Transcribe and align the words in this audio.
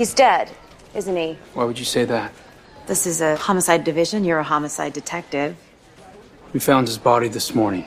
He's 0.00 0.14
dead, 0.14 0.50
isn't 0.94 1.14
he? 1.14 1.36
Why 1.52 1.64
would 1.64 1.78
you 1.78 1.84
say 1.84 2.06
that? 2.06 2.32
This 2.86 3.06
is 3.06 3.20
a 3.20 3.36
homicide 3.36 3.84
division. 3.84 4.24
You're 4.24 4.38
a 4.38 4.42
homicide 4.42 4.94
detective. 4.94 5.58
We 6.54 6.60
found 6.60 6.88
his 6.88 6.96
body 6.96 7.28
this 7.28 7.54
morning. 7.54 7.84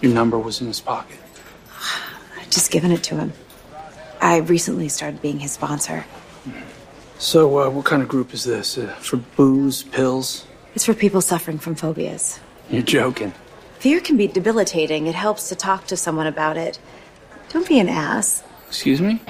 Your 0.00 0.14
number 0.14 0.38
was 0.38 0.60
in 0.60 0.68
his 0.68 0.78
pocket. 0.78 1.18
I've 2.38 2.48
just 2.48 2.70
given 2.70 2.92
it 2.92 3.02
to 3.02 3.16
him. 3.16 3.32
I 4.20 4.36
recently 4.36 4.88
started 4.88 5.20
being 5.20 5.40
his 5.40 5.50
sponsor. 5.50 6.04
So, 7.18 7.58
uh, 7.58 7.70
what 7.70 7.86
kind 7.86 8.02
of 8.02 8.08
group 8.08 8.32
is 8.32 8.44
this? 8.44 8.78
Uh, 8.78 8.94
for 9.00 9.16
booze, 9.16 9.82
pills? 9.82 10.46
It's 10.76 10.86
for 10.86 10.94
people 10.94 11.20
suffering 11.20 11.58
from 11.58 11.74
phobias. 11.74 12.38
You're 12.70 12.82
joking. 12.82 13.34
Fear 13.80 13.98
can 14.02 14.16
be 14.16 14.28
debilitating. 14.28 15.08
It 15.08 15.16
helps 15.16 15.48
to 15.48 15.56
talk 15.56 15.88
to 15.88 15.96
someone 15.96 16.28
about 16.28 16.56
it. 16.56 16.78
Don't 17.48 17.66
be 17.66 17.80
an 17.80 17.88
ass. 17.88 18.44
Excuse 18.68 19.00
me? 19.00 19.20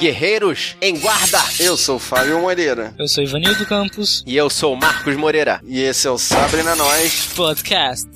Guerreiros 0.00 0.76
em 0.80 0.98
Guarda! 0.98 1.38
Eu 1.58 1.76
sou 1.76 1.96
o 1.96 1.98
Fábio 1.98 2.40
Moreira. 2.40 2.94
Eu 2.98 3.06
sou 3.06 3.22
Ivanildo 3.22 3.66
Campos. 3.66 4.24
E 4.26 4.34
eu 4.34 4.48
sou 4.48 4.72
o 4.72 4.76
Marcos 4.76 5.14
Moreira. 5.14 5.60
E 5.66 5.78
esse 5.78 6.06
é 6.06 6.10
o 6.10 6.16
Sabre 6.16 6.62
na 6.62 6.74
Nós 6.74 7.28
Podcast. 7.36 8.08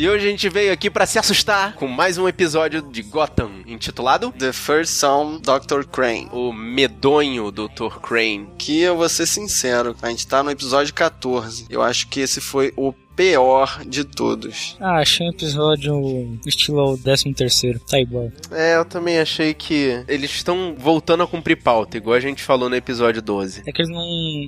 E 0.00 0.08
hoje 0.08 0.26
a 0.26 0.30
gente 0.30 0.48
veio 0.48 0.72
aqui 0.72 0.88
pra 0.88 1.04
se 1.04 1.18
assustar 1.18 1.74
com 1.74 1.86
mais 1.86 2.16
um 2.16 2.26
episódio 2.26 2.80
de 2.80 3.02
Gotham, 3.02 3.50
intitulado 3.66 4.32
The 4.32 4.50
First 4.50 4.94
Son, 4.94 5.38
Dr. 5.38 5.84
Crane. 5.84 6.26
O 6.32 6.54
Medonho 6.54 7.50
Dr. 7.50 8.00
Crane. 8.00 8.48
Que 8.56 8.80
eu 8.80 8.96
vou 8.96 9.10
ser 9.10 9.26
sincero, 9.26 9.94
a 10.00 10.08
gente 10.08 10.26
tá 10.26 10.42
no 10.42 10.50
episódio 10.50 10.94
14. 10.94 11.66
Eu 11.68 11.82
acho 11.82 12.08
que 12.08 12.20
esse 12.20 12.40
foi 12.40 12.72
o 12.78 12.94
pior 13.20 13.82
de 13.86 14.02
todos. 14.04 14.76
Ah, 14.80 14.98
achei 15.00 15.26
um 15.26 15.30
episódio 15.30 16.38
estilo 16.46 16.96
13 16.96 17.34
terceiro, 17.34 17.78
tá 17.80 18.00
igual. 18.00 18.30
É, 18.50 18.76
eu 18.76 18.84
também 18.84 19.18
achei 19.18 19.52
que 19.52 20.02
eles 20.08 20.30
estão 20.30 20.74
voltando 20.78 21.22
a 21.22 21.26
cumprir 21.26 21.62
pauta, 21.62 21.98
igual 21.98 22.16
a 22.16 22.20
gente 22.20 22.42
falou 22.42 22.70
no 22.70 22.76
episódio 22.76 23.20
12. 23.20 23.62
É 23.66 23.72
que 23.72 23.82
eles 23.82 23.90
não, 23.92 24.06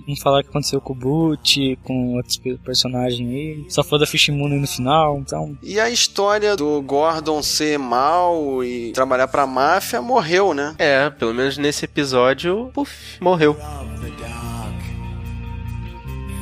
não 0.09 0.17
falaram 0.17 0.41
o 0.41 0.45
que 0.45 0.49
aconteceu 0.51 0.81
com 0.81 0.95
o 0.95 0.97
Boot, 0.97 1.79
com 1.85 2.15
outros 2.17 2.39
pe- 2.39 2.57
personagens 2.65 3.29
aí. 3.29 3.65
Só 3.69 3.85
foi 3.85 3.99
da 3.99 4.07
Fish 4.07 4.31
Moon 4.31 4.49
no 4.49 4.67
final, 4.67 5.19
então... 5.19 5.55
E 5.63 5.79
a 5.79 5.91
história 5.91 6.57
do 6.57 6.81
Gordon 6.81 7.43
ser 7.43 7.79
mal 7.79 8.65
e 8.65 8.93
trabalhar 8.93 9.29
pra 9.29 9.47
máfia 9.47 10.01
morreu, 10.01 10.55
né? 10.55 10.75
É, 10.79 11.11
pelo 11.11 11.35
menos 11.35 11.59
nesse 11.59 11.85
episódio, 11.85 12.71
puf, 12.73 12.91
morreu. 13.21 13.51
of 13.53 14.01
the 14.01 14.11
dark. 14.23 14.83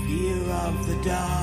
Fear 0.07 0.69
of 0.69 0.87
the 0.87 1.09
dark. 1.09 1.40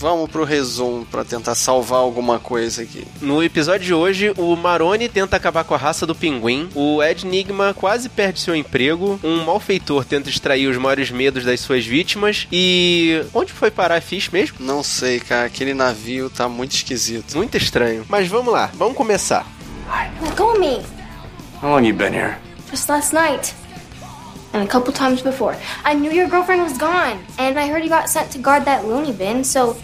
Vamos 0.00 0.30
pro 0.30 0.44
resumo 0.44 1.04
pra 1.04 1.26
tentar 1.26 1.54
salvar 1.54 1.98
alguma 1.98 2.38
coisa 2.38 2.80
aqui. 2.80 3.06
No 3.20 3.42
episódio 3.42 3.84
de 3.84 3.92
hoje, 3.92 4.32
o 4.38 4.56
Maroni 4.56 5.10
tenta 5.10 5.36
acabar 5.36 5.62
com 5.62 5.74
a 5.74 5.76
raça 5.76 6.06
do 6.06 6.14
pinguim, 6.14 6.70
o 6.74 7.02
Ed 7.02 7.26
Nigma 7.26 7.74
quase 7.74 8.08
perde 8.08 8.40
seu 8.40 8.56
emprego, 8.56 9.20
um 9.22 9.44
malfeitor 9.44 10.06
tenta 10.06 10.30
extrair 10.30 10.68
os 10.68 10.78
maiores 10.78 11.10
medos 11.10 11.44
das 11.44 11.60
suas 11.60 11.84
vítimas 11.84 12.48
e. 12.50 13.22
Onde 13.34 13.52
foi 13.52 13.70
parar 13.70 13.96
a 13.96 14.00
Fish 14.00 14.30
mesmo? 14.30 14.56
Não 14.58 14.82
sei, 14.82 15.20
cara, 15.20 15.44
aquele 15.44 15.74
navio 15.74 16.30
tá 16.30 16.48
muito 16.48 16.72
esquisito. 16.72 17.36
Muito 17.36 17.58
estranho. 17.58 18.06
Mas 18.08 18.26
vamos 18.26 18.50
lá, 18.50 18.70
vamos 18.72 18.96
começar. 18.96 19.46
Go 20.34 20.52
of 20.52 20.58
me. 20.58 20.82
How 21.62 21.72
long 21.72 21.84
you 21.84 21.94
been 21.94 22.14
here? 22.14 22.38
Just 22.70 22.88
last 22.88 23.12
night. 23.12 23.54
And 24.52 24.62
a 24.62 24.66
couple 24.66 24.92
times 24.92 25.22
before. 25.22 25.56
I 25.84 25.94
knew 25.94 26.10
your 26.10 26.28
girlfriend 26.28 26.62
was 26.62 26.76
gone. 26.76 27.18
And 27.38 27.58
I 27.58 27.68
heard 27.68 27.84
you 27.84 27.88
got 27.88 28.08
sent 28.08 28.32
to 28.32 28.38
guard 28.38 28.64
that 28.64 28.84
loony 28.84 29.12
bin, 29.12 29.44
so 29.44 29.76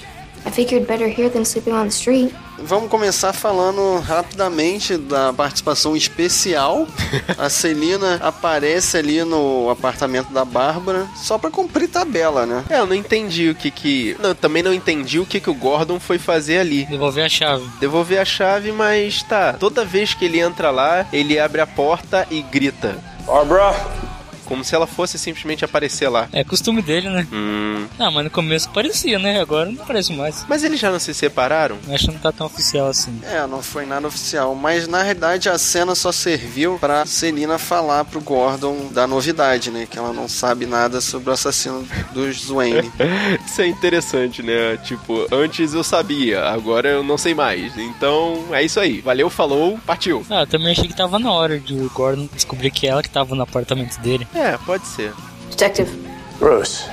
I 0.44 0.50
figured 0.50 0.86
better 0.86 1.08
here 1.08 1.28
than 1.28 1.44
sleeping 1.44 1.72
on 1.72 1.86
the 1.86 1.92
street. 1.92 2.32
Vamos 2.58 2.88
começar 2.88 3.32
falando 3.32 3.98
rapidamente 4.00 4.96
da 4.96 5.32
participação 5.32 5.94
especial. 5.96 6.86
A 7.36 7.50
Celina 7.50 8.16
aparece 8.22 8.96
ali 8.96 9.22
no 9.24 9.68
apartamento 9.68 10.32
da 10.32 10.44
Bárbara 10.44 11.06
só 11.16 11.36
pra 11.36 11.50
cumprir 11.50 11.88
tabela, 11.88 12.46
né? 12.46 12.64
É, 12.70 12.78
eu 12.78 12.86
não 12.86 12.94
entendi 12.94 13.50
o 13.50 13.54
que 13.54 13.70
que. 13.70 14.16
Não, 14.20 14.34
também 14.34 14.62
não 14.62 14.72
entendi 14.72 15.18
o 15.18 15.26
que 15.26 15.38
que 15.40 15.50
o 15.50 15.54
Gordon 15.54 16.00
foi 16.00 16.18
fazer 16.18 16.58
ali. 16.58 16.86
Devolver 16.86 17.24
a 17.26 17.28
chave. 17.28 17.68
Devolver 17.78 18.20
a 18.20 18.24
chave, 18.24 18.72
mas 18.72 19.22
tá. 19.22 19.52
Toda 19.52 19.84
vez 19.84 20.14
que 20.14 20.24
ele 20.24 20.40
entra 20.40 20.70
lá, 20.70 21.06
ele 21.12 21.38
abre 21.38 21.60
a 21.60 21.66
porta 21.66 22.26
e 22.30 22.40
grita. 22.40 22.96
Barbara! 23.26 24.05
Como 24.46 24.64
se 24.64 24.74
ela 24.74 24.86
fosse 24.86 25.18
simplesmente 25.18 25.64
aparecer 25.64 26.08
lá. 26.08 26.28
É 26.32 26.42
costume 26.44 26.80
dele, 26.80 27.08
né? 27.10 27.26
Hum. 27.32 27.86
Ah, 27.98 28.10
mas 28.10 28.24
no 28.24 28.30
começo 28.30 28.70
parecia, 28.70 29.18
né? 29.18 29.40
Agora 29.40 29.70
não 29.70 29.84
parece 29.84 30.12
mais. 30.12 30.44
Mas 30.48 30.64
eles 30.64 30.80
já 30.80 30.90
não 30.90 30.98
se 30.98 31.12
separaram? 31.12 31.76
Acho 31.90 32.06
que 32.06 32.12
não 32.12 32.20
tá 32.20 32.32
tão 32.32 32.46
oficial 32.46 32.88
assim. 32.88 33.20
É, 33.24 33.46
não 33.46 33.62
foi 33.62 33.84
nada 33.86 34.06
oficial, 34.06 34.54
mas 34.54 34.86
na 34.86 35.02
realidade 35.02 35.48
a 35.48 35.58
cena 35.58 35.94
só 35.94 36.12
serviu 36.12 36.78
pra 36.78 37.04
Celina 37.06 37.58
falar 37.58 38.04
pro 38.04 38.20
Gordon 38.20 38.88
da 38.92 39.06
novidade, 39.06 39.70
né? 39.70 39.86
Que 39.90 39.98
ela 39.98 40.12
não 40.12 40.28
sabe 40.28 40.66
nada 40.66 41.00
sobre 41.00 41.30
o 41.30 41.32
assassino 41.32 41.86
dos 42.12 42.46
Wayne. 42.48 42.90
Isso 43.46 43.62
é 43.62 43.66
interessante, 43.66 44.42
né? 44.42 44.76
Tipo, 44.78 45.26
antes 45.32 45.74
eu 45.74 45.82
sabia, 45.82 46.44
agora 46.44 46.88
eu 46.88 47.02
não 47.02 47.18
sei 47.18 47.34
mais. 47.34 47.76
Então 47.76 48.44
é 48.52 48.62
isso 48.62 48.78
aí. 48.80 49.00
Valeu, 49.00 49.28
falou, 49.28 49.78
partiu. 49.86 50.24
Ah, 50.30 50.40
eu 50.42 50.46
também 50.46 50.72
achei 50.72 50.86
que 50.86 50.96
tava 50.96 51.18
na 51.18 51.30
hora 51.32 51.58
de 51.58 51.74
o 51.74 51.90
Gordon 51.90 52.28
descobrir 52.32 52.70
que 52.70 52.86
ela 52.86 53.02
que 53.02 53.10
tava 53.10 53.34
no 53.34 53.42
apartamento 53.42 53.98
dele. 54.00 54.26
É, 54.36 54.58
pode 54.66 54.86
ser. 54.86 55.14
Detective, 55.50 55.90
Bruce, 56.38 56.84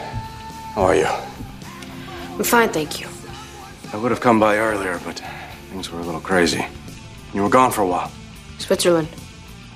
how 0.76 0.86
are 0.86 0.96
you? 0.98 1.08
I'm 2.38 2.44
fine, 2.46 2.70
thank 2.70 3.02
you. 3.02 3.10
I 3.94 3.98
would 3.98 4.12
have 4.12 4.22
come 4.22 4.40
by 4.40 4.56
earlier, 4.58 4.98
but 5.06 5.22
things 5.70 5.92
were 5.92 6.00
a 6.00 6.04
little 6.04 6.22
crazy. 6.22 6.66
You 7.34 7.44
were 7.44 7.50
gone 7.50 7.72
for 7.72 7.82
a 7.82 7.86
while. 7.86 8.10
Switzerland. 8.60 9.10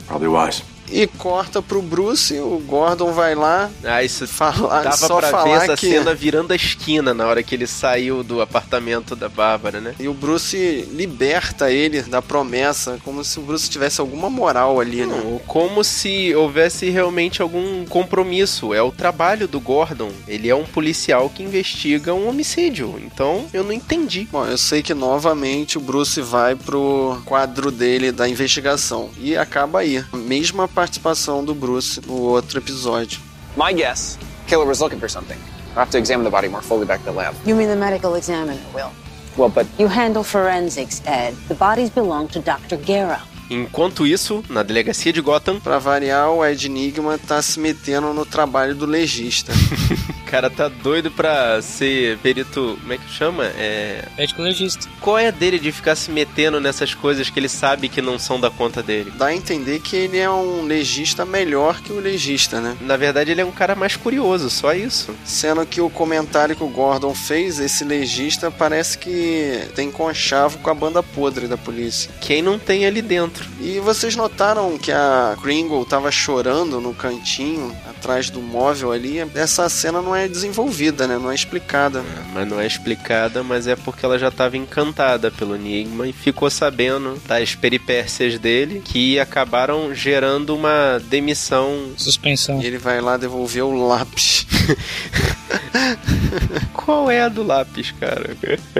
Probably 0.08 0.30
wise. 0.30 0.62
E 0.90 1.06
corta 1.08 1.62
pro 1.62 1.82
Bruce, 1.82 2.38
o 2.40 2.62
Gordon 2.66 3.12
vai 3.12 3.36
lá 3.36 3.70
Ah, 3.84 4.04
isso 4.04 4.28
falar, 4.28 4.84
dava 4.84 4.98
só 4.98 5.18
pra 5.18 5.28
ver 5.28 5.32
falar 5.32 5.64
essa 5.64 5.76
que 5.76 5.90
cena 5.90 6.14
virando 6.14 6.52
a 6.54 6.56
esquina 6.56 7.14
na 7.14 7.28
hora 7.28 7.44
que 7.44 7.56
ele 7.56 7.68
saiu 7.68 8.24
do 8.24 8.42
apartamento 8.42 9.16
da 9.16 9.30
Bárbara, 9.30 9.82
né? 9.82 9.96
e 10.00 10.08
o 10.08 10.14
Bruce 10.14 10.88
liberta 10.92 11.72
ele 11.72 12.02
da 12.02 12.22
promessa, 12.22 13.00
como 13.04 13.24
se 13.24 13.40
o 13.40 13.42
Bruce 13.42 13.70
tivesse 13.70 14.00
alguma 14.00 14.30
moral 14.30 14.80
ali, 14.80 15.06
né? 15.06 15.22
Não, 15.24 15.40
como 15.40 15.84
se 15.84 16.34
houvesse 16.36 16.90
realmente 16.90 17.42
algum 17.42 17.86
compromisso. 17.86 18.74
É 18.74 18.82
o 18.82 18.92
trabalho 18.92 19.48
do 19.48 19.60
Gordon. 19.60 20.12
Ele 20.28 20.50
é 20.50 20.56
um 20.56 20.64
policial 20.64 21.30
que 21.30 21.44
investiga 21.44 22.14
um 22.14 22.28
homicídio. 22.28 23.00
Então, 23.04 23.46
eu 23.54 23.64
não 23.64 23.72
entendi. 23.72 24.28
Bom, 24.32 24.46
eu 24.46 24.58
sei 24.58 24.82
que 24.82 24.94
novamente 24.94 25.78
o 25.78 25.82
Bruce 25.82 26.22
vai 26.22 26.56
pro 26.56 27.22
quadro 27.26 27.72
dele 27.72 28.12
da 28.12 28.28
investigação 28.28 29.10
e 29.20 29.36
acaba 29.36 29.80
aí. 29.80 30.04
Mesma 30.14 30.68
participação 30.78 31.44
do 31.44 31.56
Bruce 31.56 32.00
no 32.06 32.14
outro 32.22 32.60
episódio. 32.60 33.20
My 33.56 33.74
guess, 33.74 34.16
killer 34.46 34.68
was 34.68 34.80
looking 34.80 35.00
for 35.00 35.10
something. 35.10 35.36
I'll 35.72 35.80
have 35.80 35.90
to 35.90 35.98
examine 35.98 36.24
the 36.24 36.30
body 36.30 36.48
more 36.50 36.62
fully 36.62 36.86
back 36.86 37.00
at 37.00 37.06
the 37.06 37.12
lab. 37.12 37.34
You 37.48 37.56
mean 37.56 37.68
the 37.68 37.76
medical 37.76 38.16
examiner, 38.16 38.62
Will? 38.76 38.92
Well, 39.36 39.50
but 39.50 39.66
You 39.80 39.88
handle 39.88 40.24
forensics, 40.24 41.02
Ed. 41.08 41.34
The 41.48 41.56
bodies 41.56 41.90
belong 41.90 42.28
to 42.30 42.40
Dr. 42.40 42.78
Guerra. 42.78 43.24
Enquanto 43.50 44.06
isso, 44.06 44.44
na 44.50 44.62
delegacia 44.62 45.12
de 45.12 45.20
Gotham, 45.20 45.60
Pra 45.60 45.80
variar, 45.80 46.30
o 46.30 46.46
Ed 46.46 46.68
Enigma 46.68 47.18
tá 47.18 47.42
se 47.42 47.60
metendo 47.60 48.14
no 48.14 48.24
trabalho 48.24 48.76
do 48.76 48.86
legista. 48.86 49.52
cara 50.28 50.50
tá 50.50 50.68
doido 50.68 51.10
pra 51.10 51.62
ser 51.62 52.18
perito. 52.20 52.78
Como 52.82 52.94
é 52.94 52.98
que 52.98 53.10
chama? 53.10 53.46
É. 53.58 54.06
Médico 54.18 54.42
legista. 54.42 54.88
Qual 55.00 55.18
é 55.18 55.28
a 55.28 55.32
dele 55.32 55.58
de 55.58 55.72
ficar 55.72 55.96
se 55.96 56.12
metendo 56.12 56.60
nessas 56.60 56.94
coisas 56.94 57.30
que 57.30 57.40
ele 57.40 57.50
sabe 57.50 57.90
que 57.90 58.02
não 58.02 58.20
são 58.20 58.40
da 58.40 58.50
conta 58.50 58.84
dele? 58.84 59.12
Dá 59.16 59.28
a 59.28 59.36
entender 59.36 59.80
que 59.80 59.96
ele 59.96 60.18
é 60.18 60.30
um 60.30 60.64
legista 60.64 61.26
melhor 61.26 61.82
que 61.82 61.92
o 61.92 62.00
legista, 62.00 62.60
né? 62.60 62.78
Na 62.82 62.98
verdade, 62.98 63.32
ele 63.32 63.42
é 63.42 63.46
um 63.46 63.52
cara 63.52 63.76
mais 63.76 63.96
curioso, 63.96 64.50
só 64.50 64.74
isso. 64.74 65.16
Sendo 65.24 65.66
que 65.66 65.80
o 65.80 65.90
comentário 65.90 66.56
que 66.56 66.64
o 66.64 66.68
Gordon 66.68 67.14
fez, 67.14 67.60
esse 67.60 67.84
legista 67.84 68.52
parece 68.52 68.98
que 68.98 69.62
tem 69.76 69.90
conchavo 69.92 70.58
com 70.60 70.70
a 70.70 70.74
banda 70.74 71.02
podre 71.02 71.48
da 71.48 71.58
polícia. 71.58 72.12
Quem 72.20 72.42
não 72.42 72.60
tem 72.60 72.86
ali 72.86 73.02
dentro? 73.02 73.46
E 73.62 73.80
vocês 73.80 74.16
notaram 74.16 74.78
que 74.78 74.92
a 74.92 75.38
Kringle 75.42 75.86
tava 75.86 76.12
chorando 76.12 76.82
no 76.82 76.94
cantinho, 76.94 77.76
atrás 77.90 78.30
do 78.30 78.42
móvel 78.42 78.92
ali? 78.92 79.20
Essa 79.34 79.70
cena 79.70 80.02
não 80.02 80.16
é 80.16 80.17
desenvolvida, 80.26 81.06
né? 81.06 81.18
Não 81.18 81.30
é 81.30 81.36
explicada. 81.36 82.02
Mas 82.34 82.48
não 82.48 82.62
é 82.62 82.66
explicada, 82.66 83.44
mas 83.44 83.68
é 83.68 83.76
porque 83.76 84.06
ela 84.06 84.18
já 84.18 84.30
estava 84.30 84.56
encantada 84.56 85.30
pelo 85.30 85.56
Enigma 85.56 86.08
e 86.08 86.14
ficou 86.14 86.50
sabendo 86.50 87.22
das 87.28 87.56
peripécias 87.56 88.40
dele 88.40 88.82
que 88.86 89.20
acabaram 89.20 89.94
gerando 89.94 90.56
uma 90.56 91.02
demissão. 91.10 91.92
Suspensão. 91.98 92.62
E 92.62 92.66
ele 92.66 92.78
vai 92.78 93.02
lá 93.02 93.18
devolver 93.18 93.64
o 93.64 93.88
lápis. 93.88 94.48
Qual 96.74 97.10
é 97.10 97.22
a 97.22 97.30
do 97.30 97.44
lápis, 97.44 97.92
cara? 97.92 98.36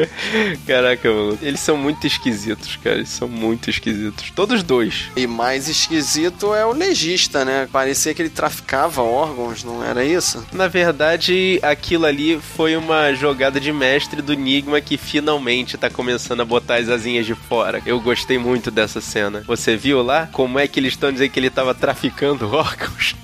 Caraca, 0.66 1.10
mano. 1.10 1.38
Eles 1.42 1.60
são 1.60 1.78
muito 1.78 2.06
esquisitos, 2.08 2.76
cara. 2.78 2.98
Eles 2.98 3.10
são 3.10 3.28
muito 3.28 3.70
esquisitos. 3.70 4.32
Todos 4.32 4.64
dois. 4.64 5.10
E 5.16 5.28
mais 5.28 5.68
esquisito 5.68 6.54
é 6.54 6.66
o 6.66 6.72
legista, 6.72 7.44
né? 7.44 7.68
Parecia 7.72 8.14
que 8.14 8.22
ele 8.22 8.30
traficava 8.30 9.02
órgãos, 9.02 9.64
não 9.64 9.84
era 9.84 10.04
isso? 10.04 10.46
Na 10.52 10.68
verdade, 10.68 11.60
aquilo 11.62 12.06
ali 12.06 12.40
foi 12.40 12.76
uma 12.76 13.14
jogada 13.14 13.60
de 13.60 13.72
mestre 13.72 14.22
do 14.22 14.34
Enigma 14.34 14.82
que 14.82 14.98
finalmente 14.98 15.78
tá 15.78 15.90
começando 15.90 16.42
a 16.42 16.46
botar 16.46 16.76
as 16.76 16.90
asinhas 16.90 17.26
de 17.26 17.36
fora. 17.36 17.82
Eu 17.86 18.00
gostei 18.00 18.38
muito 18.38 18.72
dessa 18.72 19.02
cena. 19.02 19.44
Você 19.46 19.76
viu 19.76 20.02
lá 20.02 20.28
como 20.32 20.60
é 20.60 20.68
que 20.68 20.80
eles 20.80 20.94
estão 20.94 21.12
dizendo 21.12 21.30
que 21.30 21.40
ele 21.40 21.50
tava 21.50 21.74
traficando 21.74 22.48
órgãos? 22.54 23.16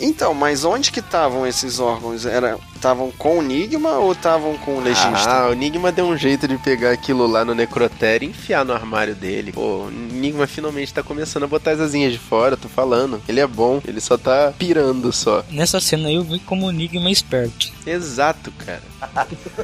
Então, 0.00 0.34
mas 0.34 0.64
onde 0.64 0.90
que 0.90 1.00
estavam 1.00 1.46
esses 1.46 1.78
órgãos? 1.78 2.26
Era 2.26 2.58
estavam 2.74 3.10
com 3.10 3.38
o 3.38 3.42
Enigma 3.42 3.92
ou 3.98 4.12
estavam 4.12 4.56
com 4.58 4.76
o 4.76 4.80
legista? 4.80 5.28
Ah, 5.28 5.48
o 5.48 5.52
Enigma 5.52 5.90
deu 5.90 6.06
um 6.06 6.16
jeito 6.16 6.46
de 6.46 6.56
pegar 6.58 6.92
aquilo 6.92 7.26
lá 7.26 7.44
no 7.44 7.54
necrotério 7.54 8.26
e 8.26 8.30
enfiar 8.30 8.64
no 8.64 8.72
armário 8.72 9.14
dele. 9.14 9.52
Pô, 9.52 9.84
o 9.84 9.90
Enigma 9.90 10.46
finalmente 10.46 10.92
tá 10.92 11.02
começando 11.02 11.44
a 11.44 11.46
botar 11.46 11.72
as 11.72 11.80
asinhas 11.80 12.12
de 12.12 12.18
fora, 12.18 12.56
tô 12.56 12.68
falando. 12.68 13.20
Ele 13.28 13.40
é 13.40 13.46
bom, 13.46 13.80
ele 13.86 14.00
só 14.00 14.16
tá 14.16 14.52
pirando 14.58 15.12
só. 15.12 15.44
Nessa 15.50 15.80
cena 15.80 16.08
aí 16.08 16.14
eu 16.16 16.24
vi 16.24 16.38
como 16.40 16.66
o 16.66 16.70
Enigma 16.70 17.08
é 17.08 17.12
esperto. 17.12 17.72
Exato, 17.86 18.52
cara. 18.52 18.82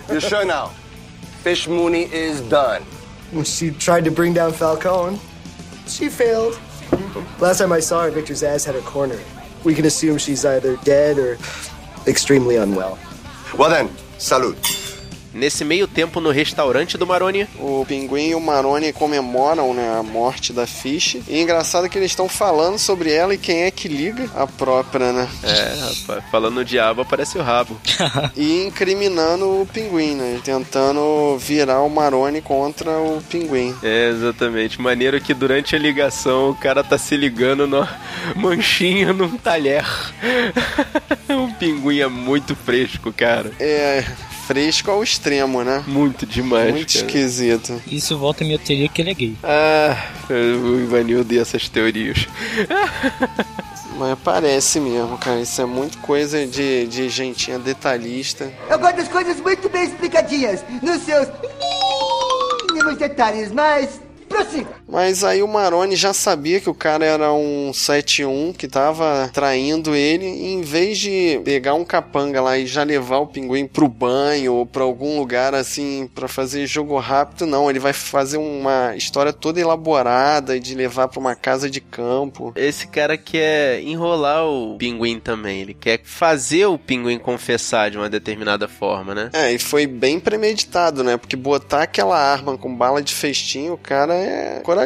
You're 0.08 0.20
sure 0.20 0.44
now? 0.44 0.70
Fish 1.42 1.66
Mooney 1.66 2.04
is 2.12 2.40
done. 2.42 2.82
When 3.32 3.44
she 3.44 3.70
tried 3.70 4.04
to 4.04 4.10
bring 4.10 4.34
down 4.34 4.52
Falcone, 4.52 5.18
she 5.86 6.08
failed. 6.10 6.58
Last 7.40 7.58
time 7.58 7.72
I 7.72 7.80
saw 7.80 8.02
her, 8.04 8.10
Victor's 8.10 8.42
ass 8.42 8.64
had 8.64 8.75
her 8.75 8.82
cornered. 8.82 9.22
We 9.64 9.75
can 9.75 9.85
assume 9.85 10.19
she's 10.19 10.44
either 10.44 10.76
dead 10.79 11.19
or 11.19 11.38
extremely 12.06 12.56
unwell. 12.56 12.99
Well 13.56 13.70
then, 13.70 13.91
salute. 14.19 14.81
Nesse 15.34 15.64
meio 15.64 15.87
tempo, 15.87 16.20
no 16.20 16.31
restaurante 16.31 16.99
do 16.99 17.06
Maroni, 17.06 17.46
O 17.58 17.84
Pinguim 17.87 18.29
e 18.29 18.34
o 18.34 18.40
Maroni 18.40 18.93
comemoram 18.93 19.73
né, 19.73 19.96
a 19.99 20.02
morte 20.02 20.52
da 20.52 20.67
Fish. 20.67 21.19
E 21.26 21.40
engraçado 21.40 21.88
que 21.88 21.99
eles 21.99 22.11
estão 22.11 22.29
falando 22.29 22.79
sobre 22.79 23.11
ela 23.12 23.34
e 23.34 23.38
quem 23.38 23.62
é 23.62 23.70
que 23.70 23.88
liga 23.88 24.29
a 24.34 24.46
própria, 24.46 25.12
né? 25.12 25.29
é, 25.43 25.75
rapaz, 25.81 26.25
falando 26.31 26.56
no 26.56 26.64
diabo 26.64 27.02
aparece 27.02 27.38
o 27.38 27.43
rabo. 27.43 27.76
E 28.37 28.64
incriminando 28.67 29.62
o 29.62 29.67
Pinguim, 29.67 30.14
né? 30.14 30.40
Tentando 30.44 31.37
virar 31.38 31.81
o 31.82 31.88
Maroni 31.88 32.40
contra 32.40 32.90
o 32.90 33.23
Pinguim. 33.28 33.75
É, 33.82 34.08
exatamente. 34.08 34.81
Maneiro 34.81 35.20
que 35.20 35.35
durante 35.35 35.75
a 35.76 35.78
ligação 35.78 36.50
o 36.50 36.55
cara 36.55 36.82
tá 36.82 36.99
se 36.99 37.17
ligando 37.17 37.67
na 37.67 37.88
manchinha 38.35 39.12
num 39.12 39.37
talher. 39.37 39.85
o 41.28 41.52
pinguim 41.58 42.00
é 42.00 42.06
muito 42.06 42.55
fresco, 42.55 43.12
cara. 43.12 43.52
É 43.61 44.05
fresco 44.52 44.90
ao 44.90 45.02
extremo, 45.02 45.64
né? 45.64 45.82
Muito 45.87 46.26
demais. 46.26 46.70
Muito 46.75 46.93
cara. 46.93 47.06
esquisito. 47.06 47.82
Isso 47.87 48.19
volta 48.19 48.44
a 48.44 48.46
minha 48.46 48.58
teoria 48.58 48.87
que 48.87 49.00
ele 49.00 49.10
é 49.10 49.14
gay. 49.14 49.37
Ah, 49.43 49.96
o 50.28 50.78
Ivanil 50.81 51.25
deu 51.25 51.40
essas 51.40 51.70
teorias. 51.70 52.26
Mas 53.96 54.19
parece 54.22 54.78
mesmo, 54.78 55.16
cara. 55.16 55.40
Isso 55.40 55.60
é 55.62 55.64
muito 55.64 55.96
coisa 55.99 56.46
de, 56.46 56.87
de 56.87 57.08
gentinha 57.08 57.58
detalhista. 57.58 58.52
Eu 58.69 58.78
gosto 58.78 58.96
das 58.96 59.08
coisas 59.08 59.40
muito 59.40 59.69
bem 59.70 59.84
explicadinhas, 59.84 60.62
nos 60.82 61.02
seus 61.02 61.28
mínimos 62.70 62.99
detalhes, 62.99 63.52
mas 63.52 64.00
prossiga. 64.28 64.81
Mas 64.92 65.24
aí 65.24 65.42
o 65.42 65.48
Maroni 65.48 65.96
já 65.96 66.12
sabia 66.12 66.60
que 66.60 66.68
o 66.68 66.74
cara 66.74 67.06
era 67.06 67.32
um 67.32 67.70
7-1 67.72 68.54
que 68.54 68.68
tava 68.68 69.30
traindo 69.32 69.94
ele. 69.94 70.26
E 70.26 70.52
em 70.52 70.60
vez 70.60 70.98
de 70.98 71.40
pegar 71.42 71.72
um 71.72 71.84
capanga 71.84 72.42
lá 72.42 72.58
e 72.58 72.66
já 72.66 72.82
levar 72.82 73.16
o 73.16 73.26
pinguim 73.26 73.66
pro 73.66 73.88
banho 73.88 74.52
ou 74.52 74.66
pra 74.66 74.82
algum 74.82 75.18
lugar 75.18 75.54
assim 75.54 76.10
pra 76.14 76.28
fazer 76.28 76.66
jogo 76.66 76.98
rápido, 76.98 77.46
não. 77.46 77.70
Ele 77.70 77.78
vai 77.78 77.94
fazer 77.94 78.36
uma 78.36 78.94
história 78.94 79.32
toda 79.32 79.58
elaborada 79.58 80.60
de 80.60 80.74
levar 80.74 81.08
pra 81.08 81.18
uma 81.18 81.34
casa 81.34 81.70
de 81.70 81.80
campo. 81.80 82.52
Esse 82.54 82.86
cara 82.86 83.16
quer 83.16 83.80
enrolar 83.82 84.44
o 84.44 84.76
pinguim 84.76 85.18
também. 85.18 85.62
Ele 85.62 85.72
quer 85.72 86.00
fazer 86.04 86.66
o 86.66 86.76
pinguim 86.76 87.18
confessar 87.18 87.90
de 87.90 87.96
uma 87.96 88.10
determinada 88.10 88.68
forma, 88.68 89.14
né? 89.14 89.30
É, 89.32 89.50
e 89.52 89.58
foi 89.58 89.86
bem 89.86 90.20
premeditado, 90.20 91.02
né? 91.02 91.16
Porque 91.16 91.34
botar 91.34 91.84
aquela 91.84 92.18
arma 92.18 92.58
com 92.58 92.74
bala 92.74 93.00
de 93.00 93.14
festim, 93.14 93.70
o 93.70 93.78
cara 93.78 94.14
é 94.14 94.60
corajoso, 94.62 94.81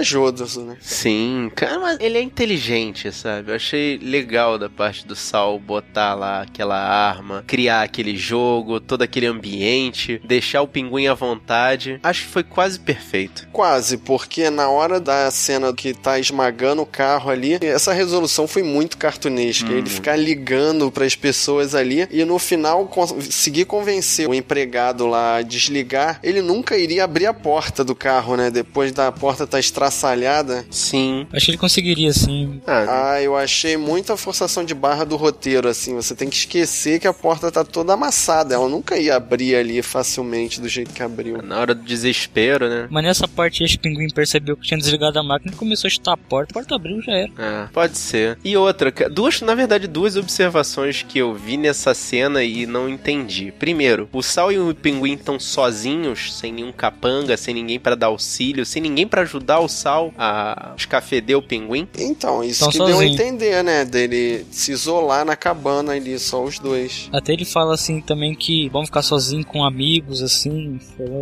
né? 0.62 0.76
Sim, 0.80 1.50
cara, 1.54 1.78
mas 1.78 1.98
ele 2.00 2.18
é 2.18 2.22
inteligente, 2.22 3.12
sabe? 3.12 3.50
Eu 3.50 3.56
achei 3.56 3.98
legal 3.98 4.58
da 4.58 4.68
parte 4.68 5.06
do 5.06 5.14
Sal 5.14 5.58
botar 5.58 6.14
lá 6.14 6.42
aquela 6.42 6.76
arma, 6.76 7.44
criar 7.46 7.82
aquele 7.82 8.16
jogo, 8.16 8.80
todo 8.80 9.02
aquele 9.02 9.26
ambiente, 9.26 10.20
deixar 10.24 10.62
o 10.62 10.68
pinguim 10.68 11.06
à 11.06 11.14
vontade. 11.14 11.98
Acho 12.02 12.22
que 12.22 12.28
foi 12.28 12.42
quase 12.42 12.78
perfeito. 12.80 13.48
Quase, 13.52 13.96
porque 13.98 14.50
na 14.50 14.68
hora 14.68 15.00
da 15.00 15.30
cena 15.30 15.72
que 15.72 15.94
tá 15.94 16.18
esmagando 16.18 16.82
o 16.82 16.86
carro 16.86 17.30
ali, 17.30 17.58
essa 17.62 17.92
resolução 17.92 18.46
foi 18.46 18.62
muito 18.62 18.98
cartunesca. 18.98 19.72
Ele 19.72 19.88
ficar 19.88 20.16
ligando 20.16 20.90
para 20.90 21.04
as 21.04 21.14
pessoas 21.14 21.74
ali 21.74 22.06
e 22.10 22.24
no 22.24 22.38
final 22.38 22.86
conseguir 22.86 23.64
convencer 23.64 24.28
o 24.28 24.34
empregado 24.34 25.06
lá 25.06 25.36
a 25.36 25.42
desligar, 25.42 26.20
ele 26.22 26.40
nunca 26.40 26.76
iria 26.76 27.04
abrir 27.04 27.26
a 27.26 27.34
porta 27.34 27.84
do 27.84 27.94
carro, 27.94 28.36
né? 28.36 28.50
Depois 28.50 28.92
da 28.92 29.10
porta 29.12 29.46
tá 29.46 29.58
estraçalhada. 29.86 30.64
Sim. 30.70 31.26
Acho 31.32 31.46
que 31.46 31.50
ele 31.52 31.58
conseguiria, 31.58 32.12
sim. 32.12 32.60
Ah, 32.66 33.20
eu 33.22 33.36
achei 33.36 33.76
muita 33.76 34.16
forçação 34.16 34.64
de 34.64 34.74
barra 34.74 35.04
do 35.04 35.16
roteiro, 35.16 35.68
assim. 35.68 35.94
Você 35.94 36.14
tem 36.14 36.28
que 36.28 36.36
esquecer 36.36 37.00
que 37.00 37.06
a 37.06 37.12
porta 37.12 37.50
tá 37.50 37.64
toda 37.64 37.94
amassada. 37.94 38.54
Ela 38.54 38.68
nunca 38.68 38.96
ia 38.96 39.16
abrir 39.16 39.56
ali 39.56 39.82
facilmente 39.82 40.60
do 40.60 40.68
jeito 40.68 40.92
que 40.92 41.02
abriu. 41.02 41.42
Na 41.42 41.60
hora 41.60 41.74
do 41.74 41.82
desespero, 41.82 42.68
né? 42.68 42.86
Mas 42.90 43.04
nessa 43.04 43.28
parte 43.28 43.64
esse 43.64 43.78
pinguim 43.78 44.08
percebeu 44.08 44.56
que 44.56 44.66
tinha 44.66 44.78
desligado 44.78 45.18
a 45.18 45.22
máquina 45.22 45.52
e 45.52 45.56
começou 45.56 45.88
a 45.88 45.90
chutar 45.90 46.12
a 46.12 46.16
porta. 46.16 46.52
A 46.52 46.54
porta 46.54 46.74
abriu 46.74 47.00
já 47.00 47.12
era. 47.12 47.32
É, 47.38 47.68
pode 47.72 47.96
ser. 47.96 48.38
E 48.44 48.56
outra, 48.56 48.92
duas, 49.10 49.40
na 49.40 49.54
verdade, 49.54 49.86
duas 49.86 50.16
observações 50.16 51.02
que 51.02 51.18
eu 51.18 51.34
vi 51.34 51.56
nessa 51.56 51.94
cena 51.94 52.42
e 52.42 52.66
não 52.66 52.88
entendi. 52.88 53.52
Primeiro, 53.58 54.08
o 54.12 54.22
Sal 54.22 54.52
e 54.52 54.58
o 54.58 54.74
Pinguim 54.74 55.14
estão 55.14 55.38
sozinhos, 55.38 56.34
sem 56.34 56.52
nenhum 56.52 56.72
capanga, 56.72 57.36
sem 57.36 57.54
ninguém 57.54 57.78
pra 57.78 57.94
dar 57.94 58.08
auxílio, 58.08 58.66
sem 58.66 58.82
ninguém 58.82 59.06
pra 59.06 59.22
ajudar 59.22 59.60
o 59.60 59.68
Sal 59.76 60.12
a 60.18 60.72
escafeder 60.76 61.36
o 61.36 61.42
Pinguim. 61.42 61.86
Então, 61.98 62.42
isso 62.42 62.60
Tão 62.60 62.70
que 62.70 62.78
deu 62.78 62.86
a 62.86 62.90
sozinho. 62.92 63.12
entender, 63.12 63.62
né? 63.62 63.84
Dele 63.84 64.44
se 64.50 64.72
isolar 64.72 65.24
na 65.24 65.36
cabana 65.36 65.92
ali, 65.92 66.18
só 66.18 66.42
os 66.42 66.58
dois. 66.58 67.08
Até 67.12 67.32
ele 67.32 67.44
fala 67.44 67.74
assim 67.74 68.00
também 68.00 68.34
que 68.34 68.68
vão 68.70 68.84
ficar 68.84 69.02
sozinhos 69.02 69.46
com 69.46 69.64
amigos, 69.64 70.22
assim, 70.22 70.78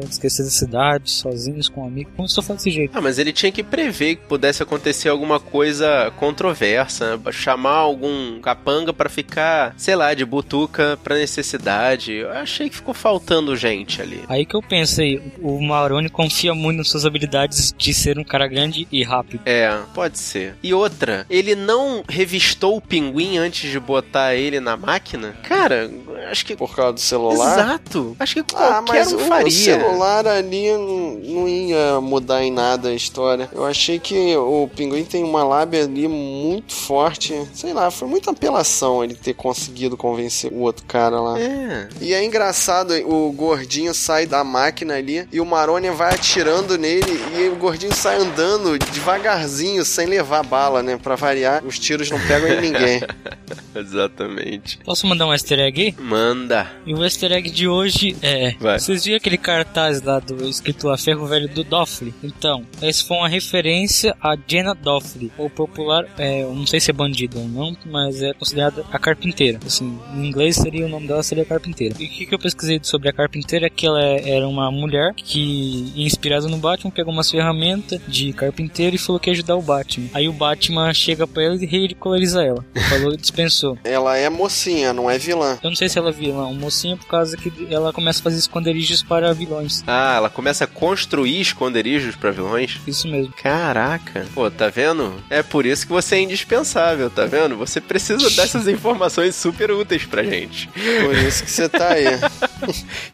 esquecer 0.09 0.45
da 0.45 0.51
cidade, 0.51 1.11
sozinhos 1.11 1.69
com 1.69 1.85
amigos. 1.87 2.13
Começou 2.17 2.43
a 2.43 2.45
falar 2.45 2.57
desse 2.57 2.71
jeito. 2.71 2.97
Ah, 2.97 3.01
mas 3.01 3.19
ele 3.19 3.33
tinha 3.33 3.51
que 3.51 3.63
prever 3.63 4.17
que 4.17 4.27
pudesse 4.27 4.63
acontecer 4.63 5.09
alguma 5.09 5.41
coisa 5.41 6.13
controversa, 6.19 7.17
né? 7.17 7.33
chamar 7.33 7.71
algum 7.77 8.41
capanga 8.41 8.93
pra 8.93 9.09
ficar, 9.09 9.75
sei 9.77 9.97
lá, 9.97 10.15
de 10.15 10.25
butuca 10.25 10.99
pra 11.03 11.17
necessidade. 11.17 12.13
Eu 12.13 12.31
achei 12.31 12.69
que 12.69 12.77
ficou 12.77 12.95
faltando 12.95 13.57
gente 13.57 14.01
ali. 14.01 14.21
Aí 14.29 14.45
que 14.47 14.55
eu 14.55 14.63
pensei, 14.63 15.21
o 15.41 15.61
Maroni 15.61 16.09
confia 16.09 16.55
muito 16.55 16.79
nas 16.79 16.89
suas 16.89 17.05
habilidades 17.07 17.75
de 17.77 17.93
ser 17.95 18.19
um 18.19 18.25
cara 18.35 18.49
grande 18.49 18.89
e 18.91 19.05
rápido. 19.05 19.41
É, 19.47 19.79
pode 19.95 20.19
ser. 20.19 20.57
E 20.61 20.75
outra, 20.75 21.25
ele 21.31 21.55
não 21.55 22.03
revistou 22.09 22.77
o 22.77 22.81
pinguim 22.81 23.39
antes 23.39 23.71
de 23.71 23.79
botar 23.79 24.35
ele 24.35 24.59
na 24.59 24.77
máquina? 24.77 25.37
Cara, 25.45 25.89
acho 26.29 26.45
que. 26.45 26.57
Por 26.57 26.75
causa 26.75 26.95
do 26.95 27.01
celular? 27.01 27.53
Exato. 27.53 28.17
Acho 28.19 28.35
que 28.35 28.41
Ah, 28.41 28.83
qualquer 28.83 29.05
mas 29.05 29.13
um 29.13 29.17
o, 29.17 29.21
faria. 29.21 29.47
o 29.47 29.51
celular 29.53 30.27
ali 30.27 30.69
não, 30.73 31.11
não 31.23 31.49
ia 31.49 32.01
mudar 32.01 32.43
em 32.43 32.51
nada 32.51 32.89
a 32.89 32.95
história. 32.95 33.49
Eu 33.53 33.65
achei 33.65 34.01
que 34.01 34.37
o 34.37 34.69
Pinguim 34.75 35.05
tem 35.05 35.23
uma 35.23 35.45
lábia 35.45 35.85
ali 35.85 36.09
muito 36.09 36.75
forte. 36.75 37.41
Sei 37.55 37.73
lá, 37.73 37.89
foi 37.91 38.09
muita 38.09 38.33
apelação 38.33 39.05
ele 39.05 39.15
ter 39.15 39.35
conseguido 39.35 39.97
convencer 39.97 40.53
o 40.53 40.61
outro 40.61 40.85
cara 40.87 41.21
lá. 41.21 41.39
É. 41.39 41.89
E 42.01 42.13
é 42.13 42.25
engraçado, 42.25 42.95
o 43.09 43.31
gordinho 43.31 43.95
sai 43.95 44.27
da 44.27 44.43
máquina 44.43 44.95
ali 44.95 45.29
e 45.31 45.41
o 45.41 45.47
Maroni 45.47 45.91
vai 45.91 46.15
atirando 46.15 46.77
nele 46.77 47.21
e 47.39 47.49
o 47.49 47.57
gordinho 47.57 47.95
sai 47.95 48.24
andando 48.25 48.79
devagarzinho, 48.79 49.85
sem 49.85 50.07
levar 50.07 50.43
bala, 50.43 50.83
né? 50.83 50.99
Pra 51.01 51.15
variar, 51.15 51.65
os 51.65 51.79
tiros 51.79 52.11
não 52.11 52.19
pegam 52.27 52.49
em 52.49 52.61
ninguém. 52.61 53.01
Exatamente. 53.75 54.79
Posso 54.85 55.07
mandar 55.07 55.27
um 55.27 55.33
easter 55.33 55.59
egg 55.61 55.81
aí? 55.83 55.95
Manda. 56.05 56.71
E 56.87 56.95
o 56.95 57.03
easter 57.05 57.33
egg 57.33 57.51
de 57.51 57.67
hoje 57.69 58.17
é. 58.23 58.55
Vai. 58.61 58.79
Vocês 58.79 59.05
viram 59.05 59.17
aquele 59.17 59.39
cartaz 59.39 60.03
lá 60.03 60.19
do 60.21 60.45
escrito 60.49 60.87
lá 60.89 60.97
Ferro 60.97 61.27
Velho 61.27 61.49
do 61.49 61.65
Doffley? 61.65 62.13
Então, 62.23 62.65
esse 62.83 63.05
foi 63.05 63.17
uma 63.17 63.29
referência 63.29 64.15
a 64.21 64.37
Jenna 64.47 64.75
Doffley, 64.75 65.31
ou 65.39 65.49
popular, 65.51 66.05
é, 66.19 66.43
eu 66.43 66.55
não 66.55 66.67
sei 66.67 66.81
se 66.81 66.91
é 66.91 66.95
bandida 66.95 67.39
ou 67.39 67.49
não, 67.49 67.77
mas 67.87 68.23
é 68.23 68.33
considerada 68.35 68.85
a 68.93 68.99
carpinteira. 68.99 69.59
Assim, 69.67 69.99
em 70.15 70.27
inglês 70.27 70.57
seria 70.57 70.87
o 70.87 70.89
nome 70.89 71.07
dela 71.07 71.23
seria 71.23 71.45
carpinteira. 71.45 71.95
E 71.99 72.05
o 72.05 72.09
que, 72.09 72.27
que 72.27 72.35
eu 72.35 72.39
pesquisei 72.39 72.81
sobre 72.83 73.09
a 73.09 73.13
carpinteira 73.13 73.67
é 73.67 73.71
que 73.71 73.87
ela 73.87 74.03
é- 74.03 74.31
era 74.37 74.49
uma 74.49 74.71
mulher 74.71 75.13
que, 75.15 75.93
inspirada 75.97 76.49
no 76.49 76.57
Batman, 76.59 76.91
pegou 76.91 77.13
umas 77.13 77.31
ferramentas 77.31 78.01
de 78.09 78.33
carpinteiro 78.33 78.97
e 78.97 78.99
falou 78.99 79.21
que 79.21 79.31
ia 79.31 79.33
ajudar 79.35 79.57
o 79.57 79.63
Batman. 79.63 80.09
Aí 80.15 80.29
o 80.29 80.33
Batman 80.33 80.93
chega 80.95 81.27
pra 81.27 81.43
ela 81.45 81.55
e 81.57 81.67
ridiculariza 81.67 82.43
ela. 82.43 82.65
Falou 82.89 83.13
e 83.15 83.17
dispensou. 83.45 83.79
Ela 83.85 84.17
é 84.17 84.29
mocinha, 84.29 84.93
não 84.93 85.11
é 85.11 85.19
vilã. 85.19 85.59
Eu 85.63 85.71
não 85.71 85.77
sei 85.77 85.89
se 85.89 85.99
ela 85.99 86.11
é 86.11 86.13
vilã 86.13 86.53
mocinha 86.53 86.97
por 86.97 87.07
causa 87.07 87.37
que 87.37 87.53
ela 87.71 87.93
começa 87.93 88.21
a 88.21 88.23
fazer 88.23 88.39
esconderijos 88.39 89.03
para 89.03 89.33
vilões. 89.33 89.83
Ah, 89.87 90.15
ela 90.17 90.31
começa 90.31 90.65
a 90.65 90.67
construir 90.67 91.41
esconderijos 91.41 92.17
pra 92.17 92.31
vilões? 92.31 92.81
Isso 92.87 93.09
mesmo. 93.09 93.33
Caraca. 93.35 94.27
Pô, 94.35 94.51
tá 94.51 94.69
vendo? 94.69 95.23
É 95.29 95.43
por 95.43 95.67
isso 95.67 95.87
que 95.87 95.93
você 95.93 96.17
é 96.17 96.21
indispensável, 96.21 97.11
tá 97.11 97.27
vendo? 97.27 97.57
Você 97.57 97.81
precisa 97.81 98.31
dessas 98.31 98.67
informações 98.69 99.35
super 99.35 99.71
úteis 99.71 100.05
pra 100.05 100.23
gente. 100.23 100.69
Por 100.69 101.17
isso 101.17 101.45
que 101.45 101.51
você 101.51 101.69
tá 101.69 101.89
aí. 101.93 102.05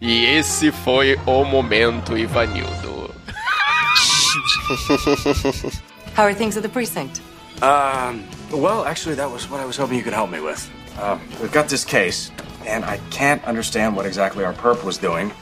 E 0.00 0.24
esse 0.26 0.70
foi 0.70 1.18
o 1.26 1.44
momento, 1.44 2.16
Ivanildo. 2.16 3.12
How 6.16 6.24
are 6.24 6.34
things 6.34 6.56
at 6.56 6.62
the 6.62 6.68
precinct? 6.68 7.20
Um, 7.62 8.22
well, 8.52 8.84
actually, 8.84 9.14
that 9.16 9.30
was 9.30 9.48
what 9.48 9.60
I 9.60 9.64
was 9.64 9.76
hoping 9.76 9.96
you 9.96 10.02
could 10.02 10.12
help 10.12 10.30
me 10.30 10.40
with. 10.40 10.70
Uh, 10.98 11.18
we've 11.40 11.52
got 11.52 11.68
this 11.68 11.84
case, 11.84 12.30
and 12.66 12.84
I 12.84 12.98
can't 13.10 13.42
understand 13.44 13.96
what 13.96 14.06
exactly 14.06 14.44
our 14.44 14.52
perp 14.52 14.84
was 14.84 14.98
doing, 14.98 15.32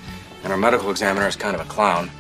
and 0.45 0.53
our 0.53 0.59
medical 0.59 0.91
examiner 0.91 1.27
is 1.27 1.37
kind 1.37 1.55
of 1.55 1.61
a 1.61 1.69
clown. 1.69 2.11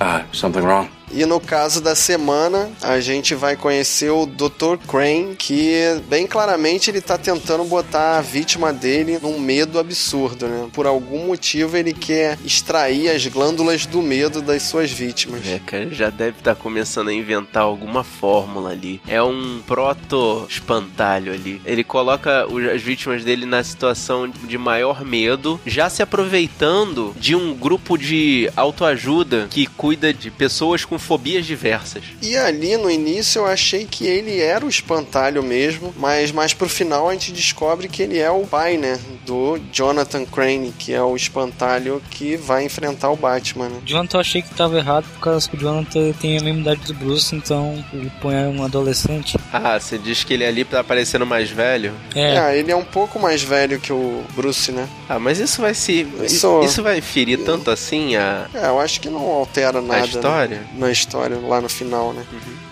Uh, 0.00 0.24
something 0.32 0.62
wrong? 0.62 0.90
E 1.10 1.24
no 1.24 1.40
caso 1.40 1.80
da 1.80 1.94
semana, 1.94 2.70
a 2.82 3.00
gente 3.00 3.34
vai 3.34 3.56
conhecer 3.56 4.10
o 4.10 4.26
Dr. 4.26 4.76
Crane, 4.88 5.36
que 5.36 6.00
bem 6.08 6.26
claramente 6.26 6.90
ele 6.90 7.00
tá 7.00 7.16
tentando 7.16 7.64
botar 7.64 8.18
a 8.18 8.20
vítima 8.20 8.72
dele 8.72 9.18
num 9.22 9.38
medo 9.38 9.78
absurdo, 9.78 10.46
né? 10.46 10.68
Por 10.72 10.86
algum 10.86 11.26
motivo 11.26 11.76
ele 11.76 11.92
quer 11.92 12.38
extrair 12.44 13.08
as 13.10 13.26
glândulas 13.26 13.86
do 13.86 14.02
medo 14.02 14.42
das 14.42 14.64
suas 14.64 14.90
vítimas. 14.90 15.46
É, 15.46 15.58
cara, 15.58 15.90
já 15.90 16.10
deve 16.10 16.38
estar 16.38 16.54
começando 16.54 17.08
a 17.08 17.14
inventar 17.14 17.62
alguma 17.62 18.02
fórmula 18.02 18.70
ali. 18.70 19.00
É 19.06 19.22
um 19.22 19.60
proto-espantalho 19.66 21.32
ali. 21.32 21.60
Ele 21.64 21.84
coloca 21.84 22.46
as 22.74 22.82
vítimas 22.82 23.24
dele 23.24 23.46
na 23.46 23.62
situação 23.62 24.28
de 24.28 24.58
maior 24.58 25.04
medo, 25.04 25.60
já 25.64 25.88
se 25.88 26.02
aproveitando 26.02 27.14
de 27.18 27.34
um 27.34 27.54
grupo 27.54 27.96
de 27.96 28.50
autoajuda 28.56 29.46
que 29.50 29.66
cuida 29.66 30.12
de 30.12 30.30
pessoas 30.30 30.84
com 30.84 30.95
fobias 30.98 31.44
diversas. 31.46 32.02
E 32.22 32.36
ali 32.36 32.76
no 32.76 32.90
início 32.90 33.40
eu 33.40 33.46
achei 33.46 33.84
que 33.84 34.06
ele 34.06 34.40
era 34.40 34.64
o 34.64 34.68
espantalho 34.68 35.42
mesmo, 35.42 35.92
mas 35.96 36.32
mais 36.32 36.52
pro 36.54 36.68
final 36.68 37.08
a 37.08 37.12
gente 37.12 37.32
descobre 37.32 37.88
que 37.88 38.02
ele 38.02 38.18
é 38.18 38.30
o 38.30 38.46
pai, 38.46 38.76
né? 38.76 38.98
Do 39.24 39.58
Jonathan 39.72 40.24
Crane, 40.24 40.72
que 40.78 40.92
é 40.92 41.02
o 41.02 41.16
espantalho 41.16 42.02
que 42.10 42.36
vai 42.36 42.64
enfrentar 42.64 43.10
o 43.10 43.16
Batman, 43.16 43.68
né? 43.68 43.80
Jonathan 43.84 44.16
eu 44.16 44.20
achei 44.20 44.42
que 44.42 44.54
tava 44.54 44.76
errado 44.78 45.04
por 45.14 45.20
causa 45.20 45.48
que 45.48 45.56
o 45.56 45.58
Jonathan 45.60 46.12
tem 46.12 46.38
a 46.38 46.42
mesma 46.42 46.60
idade 46.60 46.80
do 46.86 46.94
Bruce, 46.94 47.34
então 47.34 47.84
ele 47.92 48.10
põe 48.20 48.34
um 48.46 48.62
adolescente. 48.64 49.36
Ah, 49.52 49.78
você 49.78 49.98
diz 49.98 50.24
que 50.24 50.34
ele 50.34 50.44
ali 50.44 50.64
tá 50.64 50.82
parecendo 50.84 51.26
mais 51.26 51.50
velho? 51.50 51.92
É. 52.14 52.36
É, 52.36 52.58
ele 52.58 52.70
é 52.70 52.76
um 52.76 52.84
pouco 52.84 53.18
mais 53.18 53.42
velho 53.42 53.80
que 53.80 53.92
o 53.92 54.22
Bruce, 54.34 54.70
né? 54.72 54.88
Ah, 55.08 55.18
mas 55.18 55.38
isso 55.38 55.60
vai 55.60 55.74
se. 55.74 56.06
Isso- 56.22 56.60
Isso 56.62 56.82
vai 56.82 57.00
ferir 57.00 57.38
tanto 57.44 57.70
assim 57.70 58.16
a. 58.16 58.46
É, 58.54 58.66
eu 58.68 58.80
acho 58.80 59.00
que 59.00 59.08
não 59.08 59.22
altera 59.30 59.80
nada. 59.80 60.06
história? 60.06 60.58
né? 60.58 60.66
Na 60.86 60.92
história, 60.92 61.36
lá 61.38 61.60
no 61.60 61.68
final, 61.68 62.12
né? 62.12 62.24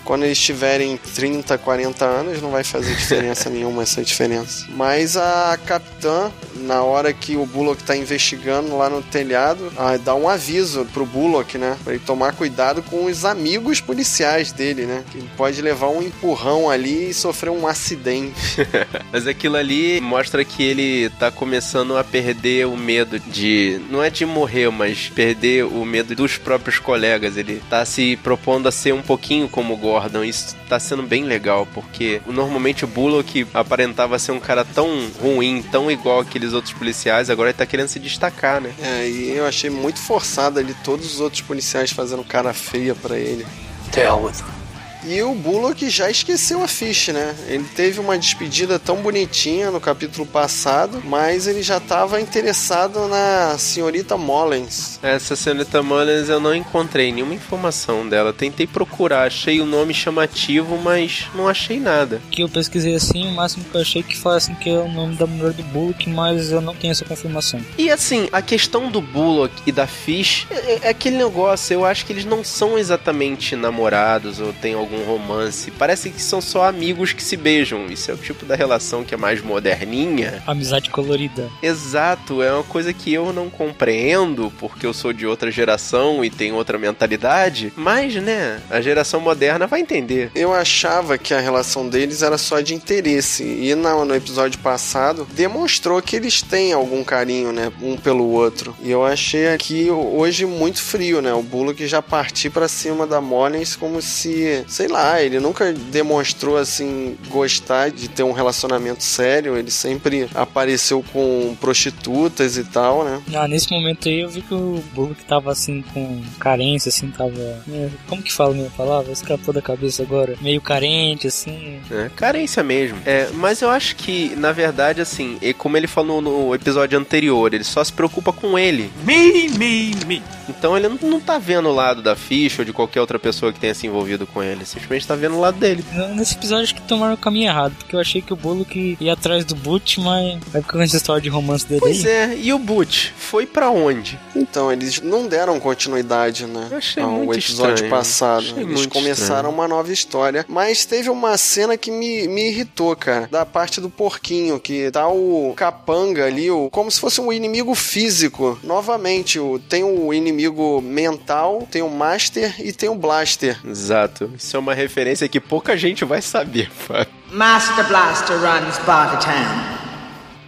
Quando 0.04 0.24
eles 0.24 0.38
tiverem 0.38 0.96
30, 0.96 1.58
40 1.58 2.04
anos, 2.04 2.40
não 2.40 2.50
vai 2.50 2.62
fazer 2.62 2.94
diferença 2.94 3.50
nenhuma 3.50 3.82
essa 3.82 4.02
diferença. 4.02 4.66
Mas 4.70 5.16
a 5.16 5.58
capitã, 5.66 6.30
na 6.64 6.82
hora 6.82 7.12
que 7.12 7.36
o 7.36 7.46
Bullock 7.46 7.82
tá 7.82 7.96
investigando 7.96 8.76
lá 8.76 8.88
no 8.88 9.02
telhado, 9.02 9.72
ah, 9.76 9.96
dá 9.96 10.14
um 10.14 10.28
aviso 10.28 10.86
pro 10.92 11.06
Bullock, 11.06 11.58
né? 11.58 11.76
Pra 11.84 11.94
ele 11.94 12.02
tomar 12.04 12.32
cuidado 12.32 12.82
com 12.82 13.04
os 13.04 13.24
amigos 13.24 13.80
policiais 13.80 14.52
dele, 14.52 14.86
né? 14.86 15.04
Que 15.10 15.18
ele 15.18 15.30
pode 15.36 15.60
levar 15.60 15.88
um 15.88 16.02
empurrão 16.02 16.70
ali 16.70 17.10
e 17.10 17.14
sofrer 17.14 17.50
um 17.50 17.66
acidente. 17.66 18.34
Mas 19.12 19.26
aquilo 19.26 19.56
ali 19.56 20.00
mostra 20.00 20.44
que 20.44 20.62
ele 20.62 21.10
tá 21.18 21.30
começando 21.30 21.96
a 21.96 22.04
perder 22.04 22.66
o 22.66 22.76
medo 22.76 23.18
de. 23.18 23.80
Não 23.90 24.02
é 24.02 24.10
de 24.10 24.24
morrer, 24.24 24.70
mas 24.70 25.08
perder 25.08 25.64
o 25.64 25.84
medo 25.84 26.14
dos 26.14 26.36
próprios 26.36 26.78
colegas. 26.78 27.36
Ele 27.36 27.62
tá 27.68 27.84
se 27.84 28.16
propondo 28.22 28.68
a 28.68 28.72
ser 28.72 28.94
um 28.94 29.02
pouquinho 29.02 29.48
como 29.48 29.74
o 29.74 29.76
Gordon. 29.76 30.24
Isso 30.24 30.56
tá 30.68 30.78
sendo 30.78 31.02
bem 31.02 31.24
legal, 31.24 31.66
porque 31.74 32.20
normalmente 32.26 32.84
o 32.84 32.88
Bullock 32.88 33.46
aparentava 33.52 34.18
ser 34.18 34.32
um 34.32 34.40
cara 34.40 34.64
tão 34.64 34.88
ruim, 35.20 35.62
tão 35.70 35.90
igual 35.90 36.20
aqueles 36.20 36.52
outros 36.54 36.72
policiais, 36.72 37.28
agora 37.28 37.50
ele 37.50 37.58
tá 37.58 37.66
querendo 37.66 37.88
se 37.88 37.98
destacar, 37.98 38.60
né? 38.60 38.72
É, 38.80 39.08
e 39.08 39.36
eu 39.36 39.46
achei 39.46 39.70
muito 39.70 39.98
forçado 39.98 40.58
ali 40.58 40.74
todos 40.84 41.14
os 41.14 41.20
outros 41.20 41.42
policiais 41.42 41.90
fazendo 41.90 42.24
cara 42.24 42.52
feia 42.52 42.94
pra 42.94 43.18
ele. 43.18 43.46
Tell 43.92 44.22
with 44.22 44.63
E 45.06 45.22
o 45.22 45.34
Bullock 45.34 45.88
já 45.90 46.10
esqueceu 46.10 46.62
a 46.62 46.68
Fish, 46.68 47.08
né? 47.08 47.34
Ele 47.46 47.64
teve 47.76 48.00
uma 48.00 48.18
despedida 48.18 48.78
tão 48.78 48.96
bonitinha 48.96 49.70
no 49.70 49.80
capítulo 49.80 50.26
passado, 50.26 51.02
mas 51.04 51.46
ele 51.46 51.62
já 51.62 51.76
estava 51.76 52.20
interessado 52.20 53.06
na 53.08 53.56
senhorita 53.58 54.16
Mollens. 54.16 54.98
Essa 55.02 55.36
senhorita 55.36 55.82
Mullins 55.82 56.28
eu 56.28 56.40
não 56.40 56.54
encontrei 56.54 57.12
nenhuma 57.12 57.34
informação 57.34 58.08
dela. 58.08 58.32
Tentei 58.32 58.66
procurar, 58.66 59.26
achei 59.26 59.60
o 59.60 59.66
nome 59.66 59.92
chamativo, 59.92 60.78
mas 60.78 61.26
não 61.34 61.48
achei 61.48 61.78
nada. 61.78 62.20
Que 62.30 62.42
eu 62.42 62.48
pesquisei 62.48 62.94
assim, 62.94 63.26
o 63.26 63.32
máximo 63.32 63.64
que 63.64 63.76
eu 63.76 63.80
achei 63.80 64.02
que 64.02 64.14
assim 64.28 64.54
que 64.54 64.70
é 64.70 64.78
o 64.78 64.88
nome 64.88 65.16
da 65.16 65.26
mulher 65.26 65.52
do 65.52 65.62
Bullock, 65.64 66.08
mas 66.08 66.50
eu 66.50 66.60
não 66.60 66.74
tenho 66.74 66.92
essa 66.92 67.04
confirmação. 67.04 67.60
E 67.76 67.90
assim, 67.90 68.28
a 68.32 68.40
questão 68.40 68.90
do 68.90 69.00
Bullock 69.00 69.54
e 69.66 69.72
da 69.72 69.86
Fish 69.86 70.46
é, 70.50 70.86
é 70.86 70.88
aquele 70.88 71.18
negócio, 71.18 71.74
eu 71.74 71.84
acho 71.84 72.06
que 72.06 72.12
eles 72.12 72.24
não 72.24 72.42
são 72.42 72.78
exatamente 72.78 73.54
namorados 73.54 74.40
ou 74.40 74.52
têm 74.52 74.74
algum 74.74 74.93
romance. 75.02 75.70
Parece 75.72 76.10
que 76.10 76.20
são 76.22 76.40
só 76.40 76.64
amigos 76.68 77.12
que 77.12 77.22
se 77.22 77.36
beijam. 77.36 77.86
Isso 77.86 78.10
é 78.10 78.14
o 78.14 78.18
tipo 78.18 78.44
da 78.46 78.54
relação 78.54 79.02
que 79.04 79.14
é 79.14 79.16
mais 79.16 79.42
moderninha. 79.42 80.42
Amizade 80.46 80.90
colorida. 80.90 81.48
Exato, 81.62 82.42
é 82.42 82.52
uma 82.52 82.62
coisa 82.62 82.92
que 82.92 83.12
eu 83.12 83.32
não 83.32 83.50
compreendo, 83.50 84.52
porque 84.58 84.86
eu 84.86 84.92
sou 84.94 85.12
de 85.12 85.26
outra 85.26 85.50
geração 85.50 86.24
e 86.24 86.30
tenho 86.30 86.54
outra 86.54 86.78
mentalidade. 86.78 87.72
Mas, 87.76 88.14
né, 88.16 88.60
a 88.70 88.80
geração 88.80 89.20
moderna 89.20 89.66
vai 89.66 89.80
entender. 89.80 90.30
Eu 90.34 90.52
achava 90.52 91.18
que 91.18 91.34
a 91.34 91.40
relação 91.40 91.88
deles 91.88 92.22
era 92.22 92.38
só 92.38 92.60
de 92.60 92.74
interesse, 92.74 93.42
e 93.44 93.74
na- 93.74 94.04
no 94.04 94.14
episódio 94.14 94.58
passado 94.60 95.26
demonstrou 95.32 96.00
que 96.02 96.16
eles 96.16 96.42
têm 96.42 96.72
algum 96.72 97.02
carinho, 97.04 97.52
né, 97.52 97.72
um 97.82 97.96
pelo 97.96 98.24
outro. 98.30 98.74
E 98.82 98.90
eu 98.90 99.04
achei 99.04 99.48
aqui 99.48 99.90
hoje 99.90 100.44
muito 100.46 100.82
frio, 100.82 101.20
né? 101.20 101.32
O 101.32 101.42
Bullock 101.42 101.86
já 101.86 102.02
partir 102.02 102.50
pra 102.50 102.68
cima 102.68 103.06
da 103.06 103.20
Mollens 103.20 103.76
como 103.76 104.00
se, 104.02 104.64
sei 104.84 104.88
lá, 104.88 105.22
ele 105.22 105.40
nunca 105.40 105.72
demonstrou 105.72 106.58
assim 106.58 107.16
gostar 107.28 107.90
de 107.90 108.06
ter 108.06 108.22
um 108.22 108.32
relacionamento 108.32 109.02
sério, 109.02 109.56
ele 109.56 109.70
sempre 109.70 110.28
apareceu 110.34 111.02
com 111.10 111.56
prostitutas 111.58 112.58
e 112.58 112.64
tal, 112.64 113.02
né? 113.02 113.22
Ah, 113.34 113.48
nesse 113.48 113.70
momento 113.70 114.08
aí 114.08 114.20
eu 114.20 114.28
vi 114.28 114.42
que 114.42 114.52
o 114.52 114.82
Bullock 114.92 115.24
tava 115.24 115.50
assim 115.50 115.82
com 115.94 116.22
carência, 116.38 116.90
assim, 116.90 117.10
tava. 117.10 117.32
é, 117.38 117.88
como 118.06 118.22
que 118.22 118.32
fala 118.32 118.50
a 118.52 118.56
minha 118.56 118.70
palavra? 118.70 119.10
Escapou 119.10 119.54
da 119.54 119.62
cabeça 119.62 120.02
agora. 120.02 120.36
Meio 120.42 120.60
carente, 120.60 121.28
assim. 121.28 121.80
É, 121.90 122.10
carência 122.14 122.62
mesmo. 122.62 122.98
É, 123.06 123.28
mas 123.32 123.62
eu 123.62 123.70
acho 123.70 123.96
que, 123.96 124.36
na 124.36 124.52
verdade, 124.52 125.00
assim, 125.00 125.38
e 125.40 125.54
como 125.54 125.78
ele 125.78 125.86
falou 125.86 126.20
no 126.20 126.54
episódio 126.54 126.98
anterior, 126.98 127.54
ele 127.54 127.64
só 127.64 127.82
se 127.82 127.92
preocupa 127.92 128.32
com 128.32 128.58
ele. 128.58 128.90
Me, 129.02 129.48
me, 129.48 129.94
me. 130.06 130.22
Então 130.48 130.76
ele 130.76 130.88
não, 131.02 131.20
tá 131.20 131.38
vendo 131.38 131.68
o 131.68 131.74
lado 131.74 132.02
da 132.02 132.14
ficha 132.14 132.62
ou 132.62 132.66
de 132.66 132.72
qualquer 132.72 133.00
outra 133.00 133.18
pessoa 133.18 133.52
que 133.52 133.60
tenha 133.60 133.74
se 133.74 133.86
envolvido 133.86 134.26
com 134.26 134.42
ele. 134.42 134.64
Simplesmente 134.64 135.06
tá 135.06 135.14
vendo 135.14 135.36
o 135.36 135.40
lado 135.40 135.58
dele. 135.58 135.84
Nesse 136.14 136.34
episódio 136.34 136.64
acho 136.64 136.74
que 136.74 136.82
tomaram 136.82 137.14
o 137.14 137.18
caminho 137.18 137.48
errado, 137.48 137.74
porque 137.78 137.94
eu 137.96 138.00
achei 138.00 138.20
que 138.20 138.32
o 138.32 138.36
Bullock 138.36 138.96
ia 139.00 139.12
atrás 139.12 139.44
do 139.44 139.54
Butch, 139.54 139.98
mas 139.98 140.38
vai 140.48 140.60
ficar 140.62 140.74
com 140.74 140.82
essa 140.82 140.96
história 140.96 141.22
de 141.22 141.28
romance 141.28 141.66
dele 141.66 141.80
Pois 141.80 142.04
aí. 142.04 142.12
é, 142.12 142.36
e 142.38 142.52
o 142.52 142.58
Butch? 142.58 143.10
Foi 143.16 143.46
pra 143.46 143.70
onde? 143.70 144.18
Então, 144.34 144.70
eles 144.72 145.00
não 145.00 145.26
deram 145.26 145.58
continuidade, 145.60 146.46
né? 146.46 146.68
Eu 146.70 146.78
achei 146.78 147.02
ao 147.02 147.10
muito 147.10 147.38
episódio 147.38 147.74
estranho. 147.74 147.90
passado. 147.90 148.38
Achei 148.42 148.62
eles 148.62 148.74
muito 148.74 148.88
começaram 148.92 149.34
estranho. 149.50 149.54
uma 149.54 149.68
nova 149.68 149.92
história. 149.92 150.44
Mas 150.48 150.84
teve 150.84 151.08
uma 151.08 151.36
cena 151.36 151.76
que 151.76 151.90
me, 151.90 152.26
me 152.28 152.48
irritou, 152.48 152.94
cara. 152.96 153.28
Da 153.30 153.46
parte 153.46 153.80
do 153.80 153.88
porquinho, 153.88 154.58
que 154.60 154.90
tá 154.90 155.08
o 155.08 155.52
capanga 155.56 156.24
ali, 156.26 156.50
o, 156.50 156.68
como 156.70 156.90
se 156.90 157.00
fosse 157.00 157.20
um 157.20 157.32
inimigo 157.32 157.74
físico. 157.74 158.58
Novamente, 158.62 159.38
o, 159.38 159.58
tem 159.58 159.82
o 159.84 160.12
inimigo 160.12 160.33
mental, 160.82 161.66
tem 161.70 161.82
o 161.82 161.90
Master 161.90 162.54
e 162.58 162.72
tem 162.72 162.88
o 162.88 162.94
Blaster. 162.94 163.58
Exato. 163.64 164.30
Isso 164.36 164.56
é 164.56 164.60
uma 164.60 164.74
referência 164.74 165.28
que 165.28 165.40
pouca 165.40 165.76
gente 165.76 166.04
vai 166.04 166.20
saber, 166.22 166.70
Fábio. 166.74 167.12
Master 167.30 167.86
Blaster 167.86 168.36
runs 168.36 168.78
Bartertown. 168.86 169.73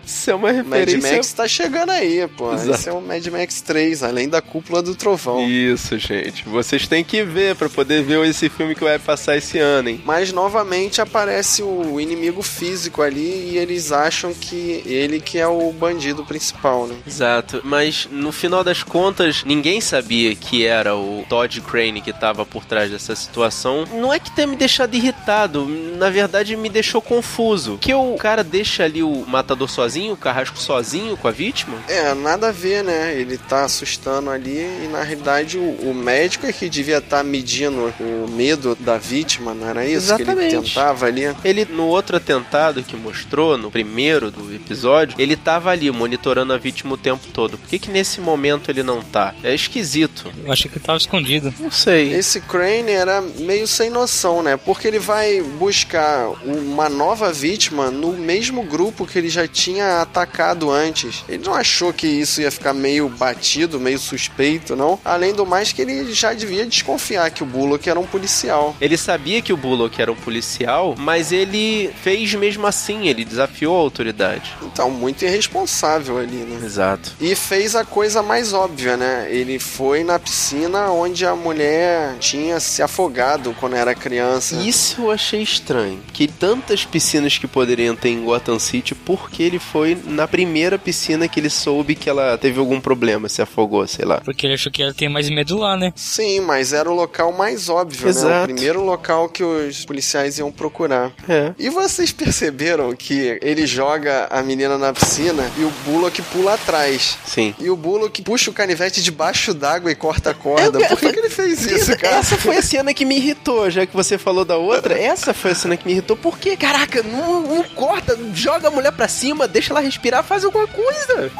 Isso 0.06 0.30
é 0.30 0.34
uma 0.34 0.52
Mad 0.52 0.78
referência. 0.78 1.16
Max 1.16 1.32
tá 1.32 1.48
chegando 1.48 1.90
aí, 1.90 2.26
pô. 2.28 2.54
Exato. 2.54 2.70
Esse 2.70 2.88
é 2.88 2.92
o 2.92 3.00
Mad 3.00 3.26
Max 3.26 3.60
3, 3.60 4.02
além 4.02 4.28
da 4.28 4.40
cúpula 4.40 4.80
do 4.80 4.94
trovão. 4.94 5.46
Isso, 5.46 5.98
gente. 5.98 6.44
Vocês 6.48 6.86
têm 6.86 7.02
que 7.02 7.22
ver 7.24 7.56
pra 7.56 7.68
poder 7.68 8.02
ver 8.02 8.24
esse 8.26 8.48
filme 8.48 8.74
que 8.74 8.84
vai 8.84 8.98
passar 8.98 9.36
esse 9.36 9.58
ano, 9.58 9.88
hein? 9.88 10.00
Mas 10.04 10.32
novamente 10.32 11.00
aparece 11.00 11.62
o 11.62 12.00
inimigo 12.00 12.42
físico 12.42 13.02
ali 13.02 13.50
e 13.50 13.58
eles 13.58 13.90
acham 13.92 14.32
que 14.32 14.82
ele 14.86 15.20
que 15.20 15.38
é 15.38 15.46
o 15.46 15.72
bandido 15.72 16.24
principal, 16.24 16.86
né? 16.86 16.94
Exato, 17.06 17.60
mas 17.64 18.08
no 18.10 18.30
final 18.30 18.62
das 18.62 18.82
contas, 18.82 19.42
ninguém 19.44 19.80
sabia 19.80 20.34
que 20.34 20.64
era 20.64 20.94
o 20.94 21.24
Todd 21.28 21.60
Crane 21.62 22.00
que 22.00 22.12
tava 22.12 22.46
por 22.46 22.64
trás 22.64 22.90
dessa 22.90 23.16
situação. 23.16 23.84
Não 23.92 24.12
é 24.12 24.18
que 24.18 24.30
tenha 24.30 24.46
me 24.46 24.56
deixado 24.56 24.94
irritado, 24.94 25.66
na 25.66 26.10
verdade 26.10 26.56
me 26.56 26.68
deixou 26.68 27.02
confuso. 27.02 27.78
Que 27.80 27.92
o 27.92 28.14
cara 28.16 28.44
deixa 28.44 28.84
ali 28.84 29.02
o 29.02 29.24
matador 29.26 29.68
sozinho, 29.68 29.95
o 30.10 30.16
carrasco 30.16 30.58
sozinho 30.58 31.16
com 31.16 31.28
a 31.28 31.30
vítima? 31.30 31.78
É, 31.88 32.14
nada 32.14 32.48
a 32.48 32.52
ver, 32.52 32.84
né? 32.84 33.14
Ele 33.14 33.38
tá 33.38 33.64
assustando 33.64 34.30
ali 34.30 34.58
e 34.84 34.88
na 34.90 35.02
realidade 35.02 35.58
o, 35.58 35.90
o 35.90 35.94
médico 35.94 36.46
é 36.46 36.52
que 36.52 36.68
devia 36.68 36.98
estar 36.98 37.24
medindo 37.24 37.92
o 38.00 38.28
medo 38.30 38.76
da 38.78 38.98
vítima, 38.98 39.54
não 39.54 39.68
era 39.68 39.84
isso 39.84 40.14
que 40.16 40.22
ele 40.22 40.30
Exatamente. 40.30 40.68
tentava 40.68 41.06
ali? 41.06 41.22
Ele, 41.44 41.64
no 41.64 41.86
outro 41.86 42.16
atentado 42.16 42.82
que 42.82 42.96
mostrou, 42.96 43.56
no 43.56 43.70
primeiro 43.70 44.30
do 44.30 44.54
episódio, 44.54 45.16
ele 45.18 45.36
tava 45.36 45.70
ali 45.70 45.90
monitorando 45.90 46.52
a 46.52 46.58
vítima 46.58 46.94
o 46.94 46.98
tempo 46.98 47.26
todo. 47.32 47.58
Por 47.58 47.68
que 47.68 47.78
que 47.78 47.90
nesse 47.90 48.20
momento 48.20 48.70
ele 48.70 48.82
não 48.82 49.02
tá? 49.02 49.34
É 49.42 49.54
esquisito. 49.54 50.32
Eu 50.44 50.52
achei 50.52 50.70
que 50.70 50.78
ele 50.78 50.84
tava 50.84 50.98
escondido. 50.98 51.52
Não 51.58 51.70
sei. 51.70 52.12
Esse 52.12 52.40
Crane 52.40 52.90
era 52.90 53.20
meio 53.20 53.66
sem 53.66 53.90
noção, 53.90 54.42
né? 54.42 54.56
Porque 54.56 54.86
ele 54.86 54.98
vai 54.98 55.40
buscar 55.40 56.28
uma 56.44 56.88
nova 56.88 57.32
vítima 57.32 57.90
no 57.90 58.12
mesmo 58.12 58.62
grupo 58.62 59.06
que 59.06 59.18
ele 59.18 59.28
já 59.28 59.46
tinha 59.46 59.85
atacado 59.86 60.70
antes. 60.70 61.24
Ele 61.28 61.44
não 61.44 61.54
achou 61.54 61.92
que 61.92 62.06
isso 62.06 62.40
ia 62.40 62.50
ficar 62.50 62.72
meio 62.72 63.08
batido, 63.08 63.80
meio 63.80 63.98
suspeito, 63.98 64.76
não? 64.76 64.98
Além 65.04 65.32
do 65.32 65.46
mais 65.46 65.72
que 65.72 65.82
ele 65.82 66.12
já 66.12 66.32
devia 66.32 66.66
desconfiar 66.66 67.30
que 67.30 67.42
o 67.42 67.46
Bullock 67.46 67.88
era 67.88 67.98
um 67.98 68.06
policial. 68.06 68.76
Ele 68.80 68.96
sabia 68.96 69.42
que 69.42 69.52
o 69.52 69.56
Bullock 69.56 70.00
era 70.00 70.10
um 70.10 70.16
policial, 70.16 70.94
mas 70.98 71.32
ele 71.32 71.90
fez 72.02 72.34
mesmo 72.34 72.66
assim, 72.66 73.08
ele 73.08 73.24
desafiou 73.24 73.76
a 73.76 73.80
autoridade. 73.80 74.54
Então, 74.62 74.90
muito 74.90 75.24
irresponsável 75.24 76.18
ali, 76.18 76.36
né? 76.36 76.64
Exato. 76.64 77.12
E 77.20 77.34
fez 77.34 77.74
a 77.74 77.84
coisa 77.84 78.22
mais 78.22 78.52
óbvia, 78.52 78.96
né? 78.96 79.28
Ele 79.30 79.58
foi 79.58 80.02
na 80.04 80.18
piscina 80.18 80.90
onde 80.90 81.24
a 81.24 81.34
mulher 81.34 82.16
tinha 82.18 82.58
se 82.60 82.82
afogado 82.82 83.54
quando 83.58 83.76
era 83.76 83.94
criança. 83.94 84.56
Isso 84.56 85.02
eu 85.02 85.10
achei 85.10 85.42
estranho. 85.42 86.00
Que 86.12 86.26
tantas 86.26 86.84
piscinas 86.84 87.38
que 87.38 87.46
poderiam 87.46 87.94
ter 87.94 88.10
em 88.10 88.24
Gotham 88.24 88.58
City, 88.58 88.94
porque 88.94 89.42
ele 89.42 89.58
foi 89.58 89.75
na 90.06 90.26
primeira 90.26 90.78
piscina 90.78 91.28
que 91.28 91.40
ele 91.40 91.50
soube 91.50 91.94
que 91.94 92.08
ela 92.08 92.36
teve 92.38 92.58
algum 92.58 92.80
problema, 92.80 93.28
se 93.28 93.42
afogou, 93.42 93.86
sei 93.86 94.04
lá. 94.04 94.20
Porque 94.24 94.46
ele 94.46 94.54
achou 94.54 94.70
que 94.70 94.82
ela 94.82 94.94
tem 94.94 95.08
mais 95.08 95.28
medo 95.28 95.56
lá, 95.58 95.76
né? 95.76 95.92
Sim, 95.94 96.40
mas 96.40 96.72
era 96.72 96.90
o 96.90 96.94
local 96.94 97.32
mais 97.32 97.68
óbvio, 97.68 98.06
né? 98.06 98.06
O 98.06 98.10
Exato. 98.10 98.44
primeiro 98.52 98.84
local 98.84 99.28
que 99.28 99.42
os 99.42 99.84
policiais 99.84 100.38
iam 100.38 100.50
procurar. 100.50 101.12
É. 101.28 101.52
E 101.58 101.68
vocês 101.68 102.12
perceberam 102.12 102.94
que 102.94 103.38
ele 103.42 103.66
joga 103.66 104.26
a 104.30 104.42
menina 104.42 104.78
na 104.78 104.92
piscina 104.92 105.50
e 105.58 105.64
o 105.64 105.70
Bullock 105.84 106.20
pula 106.22 106.54
atrás. 106.54 107.18
Sim. 107.24 107.54
E 107.58 107.70
o 107.70 107.76
Bullock 107.76 108.22
puxa 108.22 108.50
o 108.50 108.54
canivete 108.54 109.02
debaixo 109.02 109.52
d'água 109.52 109.90
e 109.90 109.94
corta 109.94 110.30
a 110.30 110.34
corda. 110.34 110.78
Por 110.88 110.98
que, 110.98 111.12
que 111.12 111.18
ele 111.18 111.30
fez 111.30 111.64
isso, 111.66 111.96
cara? 111.96 112.16
Essa 112.16 112.36
foi 112.36 112.56
a 112.56 112.62
cena 112.62 112.94
que 112.94 113.04
me 113.04 113.16
irritou, 113.16 113.70
já 113.70 113.86
que 113.86 113.94
você 113.94 114.16
falou 114.18 114.44
da 114.44 114.56
outra. 114.56 114.98
Essa 114.98 115.34
foi 115.34 115.52
a 115.52 115.54
cena 115.54 115.76
que 115.76 115.86
me 115.86 115.92
irritou. 115.92 116.16
Por 116.16 116.38
quê? 116.38 116.56
Caraca, 116.56 117.02
não, 117.02 117.42
não 117.42 117.62
corta, 117.64 118.18
joga 118.34 118.68
a 118.68 118.70
mulher 118.70 118.92
pra 118.92 119.08
cima, 119.08 119.46
deixa 119.48 119.65
ela 119.70 119.80
respirar, 119.80 120.22
faz 120.22 120.44
alguma 120.44 120.66
coisa. 120.66 121.30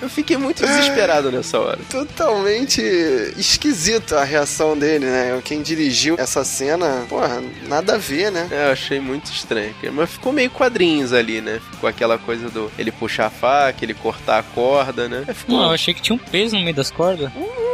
Eu 0.00 0.08
fiquei 0.10 0.36
muito 0.36 0.64
desesperado 0.64 1.30
nessa 1.30 1.58
hora. 1.58 1.78
Totalmente 1.90 2.80
esquisito 3.36 4.14
a 4.14 4.24
reação 4.24 4.76
dele, 4.76 5.06
né? 5.06 5.40
Quem 5.44 5.62
dirigiu 5.62 6.16
essa 6.18 6.44
cena, 6.44 7.06
porra, 7.08 7.42
nada 7.66 7.94
a 7.94 7.98
ver, 7.98 8.30
né? 8.30 8.48
É, 8.50 8.68
eu 8.68 8.72
achei 8.72 9.00
muito 9.00 9.26
estranho. 9.30 9.74
Mas 9.92 10.10
ficou 10.10 10.32
meio 10.32 10.50
quadrinhos 10.50 11.12
ali, 11.12 11.40
né? 11.40 11.60
Ficou 11.72 11.88
aquela 11.88 12.18
coisa 12.18 12.48
do 12.50 12.70
ele 12.78 12.92
puxar 12.92 13.26
a 13.26 13.30
faca, 13.30 13.84
ele 13.84 13.94
cortar 13.94 14.38
a 14.38 14.42
corda, 14.42 15.08
né? 15.08 15.24
Ficou... 15.34 15.56
Não, 15.56 15.64
eu 15.66 15.70
achei 15.70 15.94
que 15.94 16.02
tinha 16.02 16.14
um 16.14 16.18
peso 16.18 16.56
no 16.56 16.62
meio 16.62 16.74
das 16.74 16.90
cordas. 16.90 17.30
Não 17.34 17.65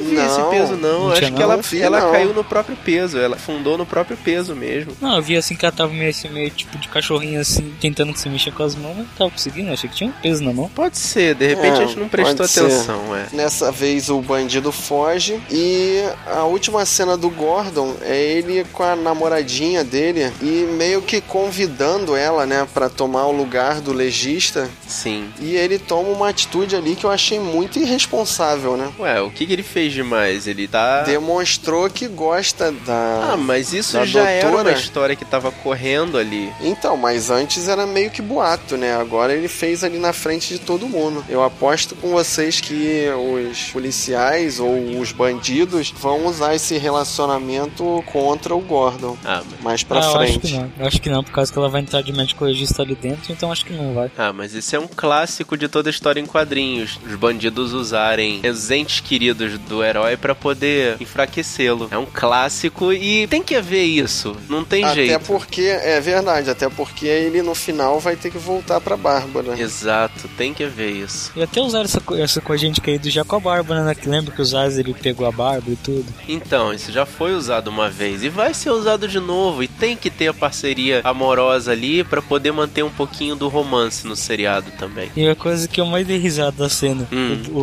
vi 0.00 0.14
Não, 0.14 0.26
esse 0.26 0.42
peso, 0.50 0.76
não. 0.76 1.00
não 1.04 1.12
Acho 1.12 1.32
que 1.32 1.42
ela, 1.42 1.56
vi, 1.56 1.80
ela 1.82 2.00
não. 2.00 2.10
caiu 2.12 2.34
no 2.34 2.44
próprio 2.44 2.76
peso. 2.76 3.18
Ela 3.18 3.36
fundou 3.36 3.76
no 3.78 3.86
próprio 3.86 4.16
peso 4.16 4.54
mesmo. 4.54 4.92
Não, 5.00 5.16
eu 5.16 5.22
vi 5.22 5.36
assim 5.36 5.54
que 5.56 5.64
ela 5.64 5.72
tava 5.74 5.92
meio 5.92 6.10
assim, 6.10 6.28
meio 6.28 6.50
tipo 6.50 6.76
de 6.78 6.88
cachorrinho 6.88 7.40
assim, 7.40 7.72
tentando 7.80 8.16
se 8.16 8.28
mexer 8.28 8.52
com 8.52 8.62
as 8.62 8.74
mãos, 8.74 8.96
mas 8.96 9.06
não 9.06 9.14
tava 9.16 9.30
conseguindo, 9.30 9.70
achei 9.72 9.88
que 9.88 9.96
tinha 9.96 10.10
um 10.10 10.12
peso 10.12 10.42
na 10.42 10.52
mão. 10.52 10.68
Pode 10.74 10.98
ser, 10.98 11.34
de 11.34 11.46
repente 11.46 11.80
É, 11.80 11.82
a 11.82 11.86
gente 11.86 11.98
não 11.98 12.08
prestou 12.08 12.44
atenção, 12.46 13.16
é. 13.16 13.26
Nessa 13.32 13.70
vez 13.70 14.08
o 14.10 14.20
bandido 14.20 14.72
foge 14.72 15.40
e 15.50 16.02
a 16.26 16.44
última 16.44 16.84
cena 16.84 17.16
do 17.16 17.30
Gordon 17.30 17.94
é 18.02 18.16
ele 18.20 18.64
com 18.72 18.82
a 18.82 18.96
namoradinha 18.96 19.84
dele 19.84 20.32
e 20.42 20.66
meio 20.76 21.02
que 21.02 21.20
convidando 21.20 22.16
ela, 22.16 22.46
né, 22.46 22.66
Pra 22.72 22.88
tomar 22.88 23.26
o 23.26 23.32
lugar 23.32 23.80
do 23.80 23.92
legista. 23.92 24.68
Sim. 24.86 25.28
E 25.40 25.56
ele 25.56 25.78
toma 25.78 26.08
uma 26.10 26.28
atitude 26.28 26.76
ali 26.76 26.94
que 26.94 27.04
eu 27.04 27.10
achei 27.10 27.38
muito 27.40 27.78
irresponsável, 27.78 28.76
né? 28.76 28.90
Ué, 28.98 29.20
o 29.20 29.30
que, 29.30 29.46
que 29.46 29.52
ele 29.52 29.62
fez 29.62 29.89
demais? 29.92 30.46
Ele 30.46 30.68
tá. 30.68 31.02
Demonstrou 31.02 31.88
que 31.88 32.06
gosta 32.06 32.70
da. 32.72 33.32
Ah, 33.32 33.36
mas 33.36 33.72
isso 33.72 33.94
da 33.94 34.04
já 34.04 34.28
era 34.28 34.48
uma 34.48 34.62
doutora. 34.62 34.78
história 34.78 35.16
que 35.16 35.24
tava 35.24 35.50
correndo 35.50 36.16
ali. 36.18 36.52
Então, 36.60 36.96
mas 36.96 37.30
antes 37.30 37.68
era 37.68 37.86
meio 37.86 38.10
que 38.10 38.22
boato, 38.22 38.76
né? 38.76 38.94
Agora 38.94 39.32
ele 39.32 39.48
fez 39.48 39.82
ali 39.82 39.98
na 39.98 40.12
frente 40.12 40.54
de 40.54 40.60
todo 40.60 40.86
mundo. 40.86 41.24
Eu 41.28 41.42
aposto 41.42 41.94
com 41.96 42.10
vocês 42.10 42.60
que 42.60 43.06
os 43.50 43.70
policiais 43.70 44.60
ou 44.60 45.00
os 45.00 45.12
bandidos 45.12 45.92
vão 45.96 46.26
usar 46.26 46.54
esse 46.54 46.76
relacionamento 46.78 48.04
contra 48.12 48.54
o 48.54 48.60
Gordon. 48.60 49.16
Ah, 49.24 49.42
mas... 49.62 49.80
Mais 49.80 49.82
pra 49.84 50.00
ah, 50.00 50.04
eu 50.04 50.12
frente. 50.12 50.30
acho 50.30 50.40
que 50.40 50.52
não. 50.52 50.72
Eu 50.78 50.86
acho 50.86 51.02
que 51.02 51.10
não, 51.10 51.24
por 51.24 51.32
causa 51.32 51.52
que 51.52 51.58
ela 51.58 51.68
vai 51.68 51.80
entrar 51.80 52.02
de 52.02 52.12
médico 52.12 52.44
legista 52.44 52.82
ali 52.82 52.94
dentro, 52.94 53.32
então 53.32 53.50
acho 53.52 53.64
que 53.64 53.72
não 53.72 53.94
vai. 53.94 54.10
Ah, 54.18 54.32
mas 54.32 54.52
isso 54.52 54.74
é 54.74 54.78
um 54.78 54.88
clássico 54.88 55.56
de 55.56 55.68
toda 55.68 55.88
a 55.88 55.92
história 55.92 56.20
em 56.20 56.26
quadrinhos. 56.26 56.98
Os 57.06 57.14
bandidos 57.14 57.72
usarem 57.72 58.40
os 58.44 58.70
entes 58.70 59.00
queridos 59.00 59.58
do 59.58 59.79
herói 59.84 60.16
pra 60.16 60.34
poder 60.34 60.96
enfraquecê-lo. 61.00 61.88
É 61.90 61.98
um 61.98 62.06
clássico 62.06 62.92
e 62.92 63.26
tem 63.26 63.42
que 63.42 63.54
haver 63.54 63.84
isso. 63.84 64.36
Não 64.48 64.64
tem 64.64 64.84
Até 64.84 64.94
jeito. 64.94 65.20
porque, 65.26 65.62
é 65.62 66.00
verdade, 66.00 66.50
até 66.50 66.68
porque 66.68 67.06
ele 67.06 67.42
no 67.42 67.54
final 67.54 67.98
vai 68.00 68.16
ter 68.16 68.30
que 68.30 68.38
voltar 68.38 68.80
pra 68.80 68.96
Bárbara. 68.96 69.58
Exato, 69.60 70.28
tem 70.36 70.52
que 70.54 70.64
haver 70.64 70.90
isso. 70.90 71.32
E 71.36 71.42
até 71.42 71.60
usaram 71.60 71.84
essa, 71.84 72.02
essa 72.18 72.40
com 72.40 72.52
a 72.52 72.56
gente 72.56 72.80
querido 72.80 73.08
já 73.10 73.24
com 73.24 73.36
a 73.36 73.40
Bárbara, 73.40 73.84
né? 73.84 73.94
Que 73.94 74.08
lembra 74.08 74.34
que 74.34 74.40
o 74.40 74.44
Zaz 74.44 74.78
ele 74.78 74.94
pegou 74.94 75.26
a 75.26 75.32
Bárbara 75.32 75.72
e 75.72 75.76
tudo. 75.76 76.06
Então, 76.28 76.72
isso 76.72 76.90
já 76.92 77.04
foi 77.06 77.32
usado 77.34 77.68
uma 77.68 77.88
vez 77.88 78.22
e 78.22 78.28
vai 78.28 78.54
ser 78.54 78.70
usado 78.70 79.06
de 79.08 79.20
novo. 79.20 79.62
E 79.62 79.68
tem 79.68 79.96
que 79.96 80.10
ter 80.10 80.28
a 80.28 80.34
parceria 80.34 81.00
amorosa 81.04 81.72
ali 81.72 82.02
pra 82.04 82.22
poder 82.22 82.52
manter 82.52 82.82
um 82.82 82.90
pouquinho 82.90 83.36
do 83.36 83.48
romance 83.48 84.06
no 84.06 84.16
seriado 84.16 84.70
também. 84.78 85.10
E 85.16 85.28
a 85.28 85.34
coisa 85.36 85.66
que 85.68 85.80
eu 85.80 85.86
mais 85.86 86.06
dei 86.06 86.18
risada 86.18 86.56
da 86.56 86.68
cena: 86.68 87.06
Hum. 87.12 87.42
o, 87.50 87.58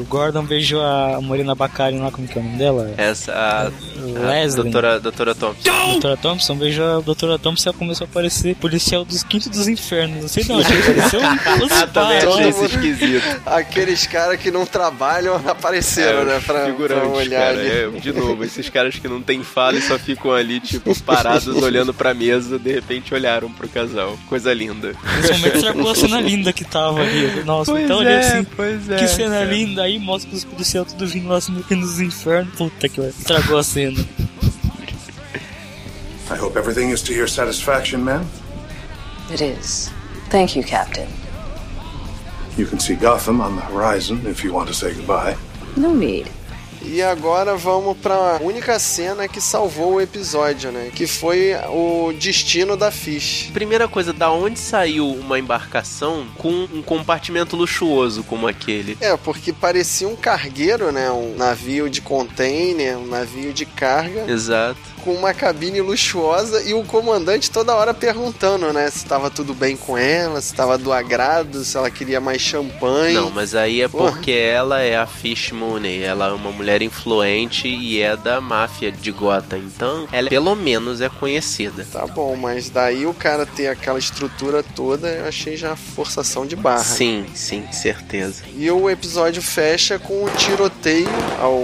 o 0.00 0.06
Gordon 0.08 0.42
beijou 0.44 0.80
a 0.82 1.20
Morena 1.20 1.54
Baccarin 1.58 1.98
lá, 1.98 2.10
como 2.10 2.26
que 2.28 2.38
é 2.38 2.40
o 2.40 2.44
nome 2.44 2.56
dela? 2.56 2.94
Essa, 2.96 3.32
a, 3.32 3.62
a 3.66 3.70
Leslie. 4.30 4.62
doutora, 4.62 5.00
doutora 5.00 5.34
Thompson. 5.34 5.70
A 5.70 5.86
doutora 5.92 6.16
Thompson 6.16 6.56
beijou 6.56 6.98
a 6.98 7.00
doutora 7.00 7.38
Thompson 7.38 7.68
e 7.68 7.70
ela 7.70 7.78
começou 7.78 8.06
a 8.06 8.08
aparecer 8.10 8.54
policial 8.56 9.04
dos 9.04 9.22
quintos 9.22 9.48
dos 9.48 9.68
infernos. 9.68 10.20
Não 10.22 10.28
sei 10.28 10.44
de 10.44 10.52
onde, 10.52 10.64
apareceu 10.72 11.20
um 11.20 11.24
Ah, 11.24 11.86
também 11.92 12.18
achei 12.18 12.48
isso 12.48 12.58
mundo- 12.62 12.70
esquisito. 12.74 13.40
Aqueles 13.44 14.06
caras 14.06 14.40
que 14.40 14.50
não 14.50 14.64
trabalham 14.64 15.34
apareceram, 15.46 16.24
né? 16.24 16.38
os 16.38 16.44
Pra, 16.44 16.70
pra 16.72 17.06
olhar 17.08 17.40
cara. 17.40 17.58
ali. 17.60 17.68
É, 17.96 18.00
de 18.00 18.12
novo, 18.12 18.44
esses 18.44 18.68
caras 18.68 18.94
que 18.96 19.08
não 19.08 19.20
têm 19.20 19.42
fala 19.42 19.76
e 19.76 19.82
só 19.82 19.98
ficam 19.98 20.32
ali, 20.32 20.60
tipo, 20.60 20.98
parados 21.02 21.48
olhando 21.62 21.92
pra 21.92 22.14
mesa, 22.14 22.58
de 22.58 22.72
repente 22.72 23.12
olharam 23.12 23.50
pro 23.50 23.68
casal. 23.68 24.16
Coisa 24.28 24.52
linda. 24.54 24.94
Nesse 25.16 25.32
momento 25.32 25.56
estragou 25.56 25.90
a 25.90 25.94
cena 25.94 26.20
linda 26.20 26.52
que 26.52 26.64
tava 26.64 27.00
ali. 27.00 27.42
Nossa, 27.44 27.72
Pois 27.72 27.84
então 27.84 27.98
olhei 27.98 28.12
é, 28.12 28.18
assim, 28.20 28.44
pois 28.56 28.90
é, 28.90 28.96
que 28.96 29.08
cena 29.08 29.30
cara. 29.38 29.44
linda. 29.46 29.82
Aí 29.82 29.98
mostra 29.98 30.34
os 30.34 30.44
policiais 30.44 30.92
tudo 30.92 31.06
vindo 31.06 31.28
lá 31.28 31.40
assim, 31.48 31.60
aqui 31.60 31.74
nos 31.74 32.00
infernos. 32.00 32.54
Puta 32.54 32.88
que 32.88 33.00
estragou 33.00 33.58
a 33.58 33.62
cena. 33.62 34.04
I 36.30 36.36
hope 36.36 36.58
everything 36.58 36.90
is 36.90 37.02
to 37.02 37.14
your 37.14 37.28
satisfaction, 37.28 38.04
ma'am. 38.04 38.26
It 39.30 39.40
is. 39.40 39.90
Thank 40.30 40.56
you, 40.56 40.62
Captain. 40.62 41.08
You 42.56 42.66
can 42.66 42.78
see 42.78 42.96
Gotham 42.96 43.40
on 43.40 43.56
the 43.56 43.62
horizon 43.62 44.26
if 44.26 44.44
you 44.44 44.52
want 44.52 44.68
to 44.68 44.74
say 44.74 44.92
goodbye. 44.92 45.36
No 45.76 45.94
need. 45.94 46.28
E 46.82 47.02
agora 47.02 47.56
vamos 47.56 47.96
pra 47.98 48.38
única 48.40 48.78
cena 48.78 49.28
que 49.28 49.40
salvou 49.40 49.94
o 49.94 50.00
episódio, 50.00 50.70
né? 50.70 50.90
Que 50.94 51.06
foi 51.06 51.54
o 51.68 52.12
destino 52.18 52.76
da 52.76 52.90
Fish. 52.90 53.50
Primeira 53.52 53.88
coisa, 53.88 54.12
da 54.12 54.30
onde 54.30 54.58
saiu 54.58 55.06
uma 55.08 55.38
embarcação 55.38 56.26
com 56.36 56.68
um 56.72 56.82
compartimento 56.82 57.56
luxuoso 57.56 58.22
como 58.22 58.46
aquele? 58.46 58.96
É, 59.00 59.16
porque 59.16 59.52
parecia 59.52 60.08
um 60.08 60.16
cargueiro, 60.16 60.92
né? 60.92 61.10
Um 61.10 61.34
navio 61.36 61.90
de 61.90 62.00
container, 62.00 62.96
um 62.96 63.06
navio 63.06 63.52
de 63.52 63.66
carga. 63.66 64.24
Exato. 64.30 64.78
Com 65.04 65.14
uma 65.14 65.32
cabine 65.32 65.80
luxuosa 65.80 66.62
e 66.62 66.74
o 66.74 66.82
comandante 66.84 67.50
toda 67.50 67.74
hora 67.74 67.94
perguntando, 67.94 68.72
né? 68.72 68.90
Se 68.90 68.98
estava 68.98 69.30
tudo 69.30 69.54
bem 69.54 69.76
com 69.76 69.96
ela, 69.96 70.40
se 70.40 70.48
estava 70.52 70.76
do 70.76 70.92
agrado, 70.92 71.64
se 71.64 71.76
ela 71.76 71.90
queria 71.90 72.20
mais 72.20 72.40
champanhe. 72.42 73.14
Não, 73.14 73.30
mas 73.30 73.54
aí 73.54 73.80
é 73.80 73.88
Porra. 73.88 74.12
porque 74.12 74.32
ela 74.32 74.80
é 74.80 74.96
a 74.96 75.06
Fish 75.06 75.52
Mooney. 75.52 76.02
Ela 76.02 76.28
é 76.28 76.32
uma 76.32 76.50
mulher 76.50 76.67
influente 76.82 77.68
e 77.68 78.00
é 78.00 78.16
da 78.16 78.40
máfia 78.40 78.92
de 78.92 79.10
Gotham. 79.10 79.58
Então, 79.58 80.08
ela 80.12 80.28
pelo 80.28 80.54
menos 80.54 81.00
é 81.00 81.08
conhecida. 81.08 81.86
Tá 81.90 82.06
bom, 82.06 82.36
mas 82.36 82.70
daí 82.70 83.06
o 83.06 83.14
cara 83.14 83.46
ter 83.46 83.68
aquela 83.68 83.98
estrutura 83.98 84.62
toda, 84.62 85.08
eu 85.08 85.26
achei 85.26 85.56
já 85.56 85.74
forçação 85.76 86.46
de 86.46 86.56
barra. 86.56 86.84
Sim, 86.84 87.26
sim, 87.34 87.66
certeza. 87.72 88.44
E 88.54 88.70
o 88.70 88.88
episódio 88.88 89.42
fecha 89.42 89.98
com 89.98 90.24
o 90.24 90.30
tiroteio, 90.30 91.08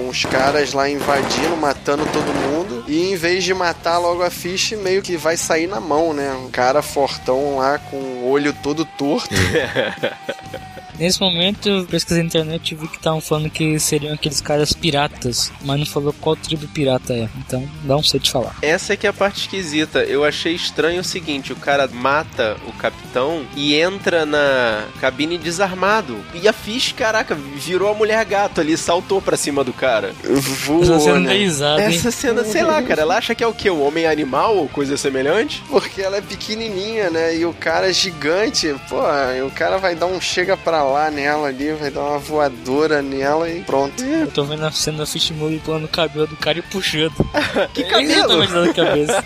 uns 0.09 0.25
caras 0.25 0.73
lá 0.73 0.89
invadindo, 0.89 1.57
matando 1.57 2.05
todo 2.07 2.35
mundo. 2.35 2.85
E 2.87 3.13
em 3.13 3.17
vez 3.17 3.45
de 3.45 3.55
matar 3.55 3.99
logo 3.99 4.23
a 4.23 4.31
Fish, 4.31 4.73
meio 4.73 5.03
que 5.03 5.17
vai 5.17 5.37
sair 5.37 5.67
na 5.67 5.81
mão, 5.81 6.13
né? 6.13 6.33
Um 6.35 6.51
cara 6.51 6.83
fortão 6.83 7.57
lá 7.59 7.79
com 7.79 7.97
o 7.97 8.31
olho 8.31 8.53
todo 8.63 8.85
torto. 8.85 9.35
Nesse 10.99 11.21
momento, 11.21 11.69
eu 11.69 11.85
pesquisei 11.85 12.23
na 12.23 12.29
internet 12.29 12.71
e 12.71 12.75
vi 12.75 12.89
que 12.89 12.97
estavam 12.97 13.21
falando 13.21 13.51
que 13.51 13.79
seriam 13.79 14.15
aqueles 14.15 14.41
caras 14.41 14.73
piratas, 14.73 15.51
mas 15.63 15.79
não 15.79 15.87
falou 15.87 16.15
qual 16.21 16.37
tribo 16.37 16.67
pirata 16.69 17.13
é. 17.13 17.29
Então, 17.39 17.69
não 17.85 18.03
sei 18.03 18.21
te 18.21 18.31
falar. 18.31 18.57
Essa 18.63 18.93
é 18.93 18.97
que 18.97 19.07
é 19.07 19.11
a 19.11 19.13
parte 19.13 19.41
esquisita. 19.41 20.01
Eu 20.01 20.25
achei 20.25 20.55
estranho 20.55 21.01
o 21.01 21.05
seguinte: 21.05 21.53
o 21.53 21.57
cara 21.57 21.89
mata 21.89 22.57
o 22.67 22.73
capitão 22.73 23.45
e 23.57 23.75
entra 23.75 24.25
na 24.25 24.85
cabine 25.01 25.37
desarmado. 25.37 26.17
E 26.35 26.47
a 26.47 26.53
Fish, 26.53 26.93
caraca, 26.93 27.35
virou 27.35 27.91
a 27.91 27.95
mulher 27.95 28.25
gato 28.25 28.61
ali, 28.61 28.77
saltou 28.77 29.21
pra 29.21 29.37
cima 29.37 29.65
do 29.65 29.73
cara. 29.73 30.13
Voou, 30.65 30.83
Essa 30.83 31.01
cena 31.01 31.21
né? 31.21 31.35
é 31.35 31.39
risada, 31.39 31.83
hein? 31.83 31.97
Essa 31.97 32.11
cena, 32.11 32.45
sei 32.45 32.63
lá, 32.63 32.83
cara, 32.83 33.03
ela 33.03 33.17
acha 33.17 33.35
que 33.35 33.43
é 33.43 33.47
o 33.47 33.53
quê? 33.53 33.69
O 33.69 33.81
homem 33.81 34.07
animal 34.07 34.57
ou 34.57 34.69
coisa 34.69 34.97
semelhante? 34.97 35.63
Porque 35.69 36.01
ela 36.01 36.19
é 36.19 36.21
pequenininha, 36.21 37.11
né? 37.11 37.37
E 37.37 37.45
o 37.45 37.53
cara 37.53 37.91
é 37.91 37.93
gigante. 37.93 38.75
Pô, 38.89 39.01
o 39.47 39.51
cara 39.51 39.79
vai 39.79 39.95
dar 39.95 40.07
um 40.07 40.21
chega 40.21 40.57
pra 40.57 40.83
lá 40.83 40.94
nela 41.11 41.49
ali, 41.49 41.73
vai 41.73 41.91
dar 41.91 42.01
uma 42.01 42.19
voadora 42.19 43.03
nela 43.03 43.49
e 43.51 43.61
pronto. 43.63 44.03
Eu 44.03 44.31
tô 44.31 44.45
vendo 44.45 44.65
a 44.65 44.71
cena 44.73 44.99
da 44.99 45.07
Fish 45.07 45.31
Movie 45.31 45.59
pulando 45.59 45.85
o 45.85 45.89
cabelo 45.89 46.27
do 46.27 46.37
cara 46.37 46.59
e 46.59 46.63
puxando. 46.63 47.13
Que 47.75 47.83
É 47.83 47.85
cabelo? 47.85 48.03
isso 48.11 48.15
que 48.15 48.21
eu 48.21 48.29
tô 48.29 48.35
imaginando 48.35 48.67
na 48.67 48.75
cabeça. 48.75 49.25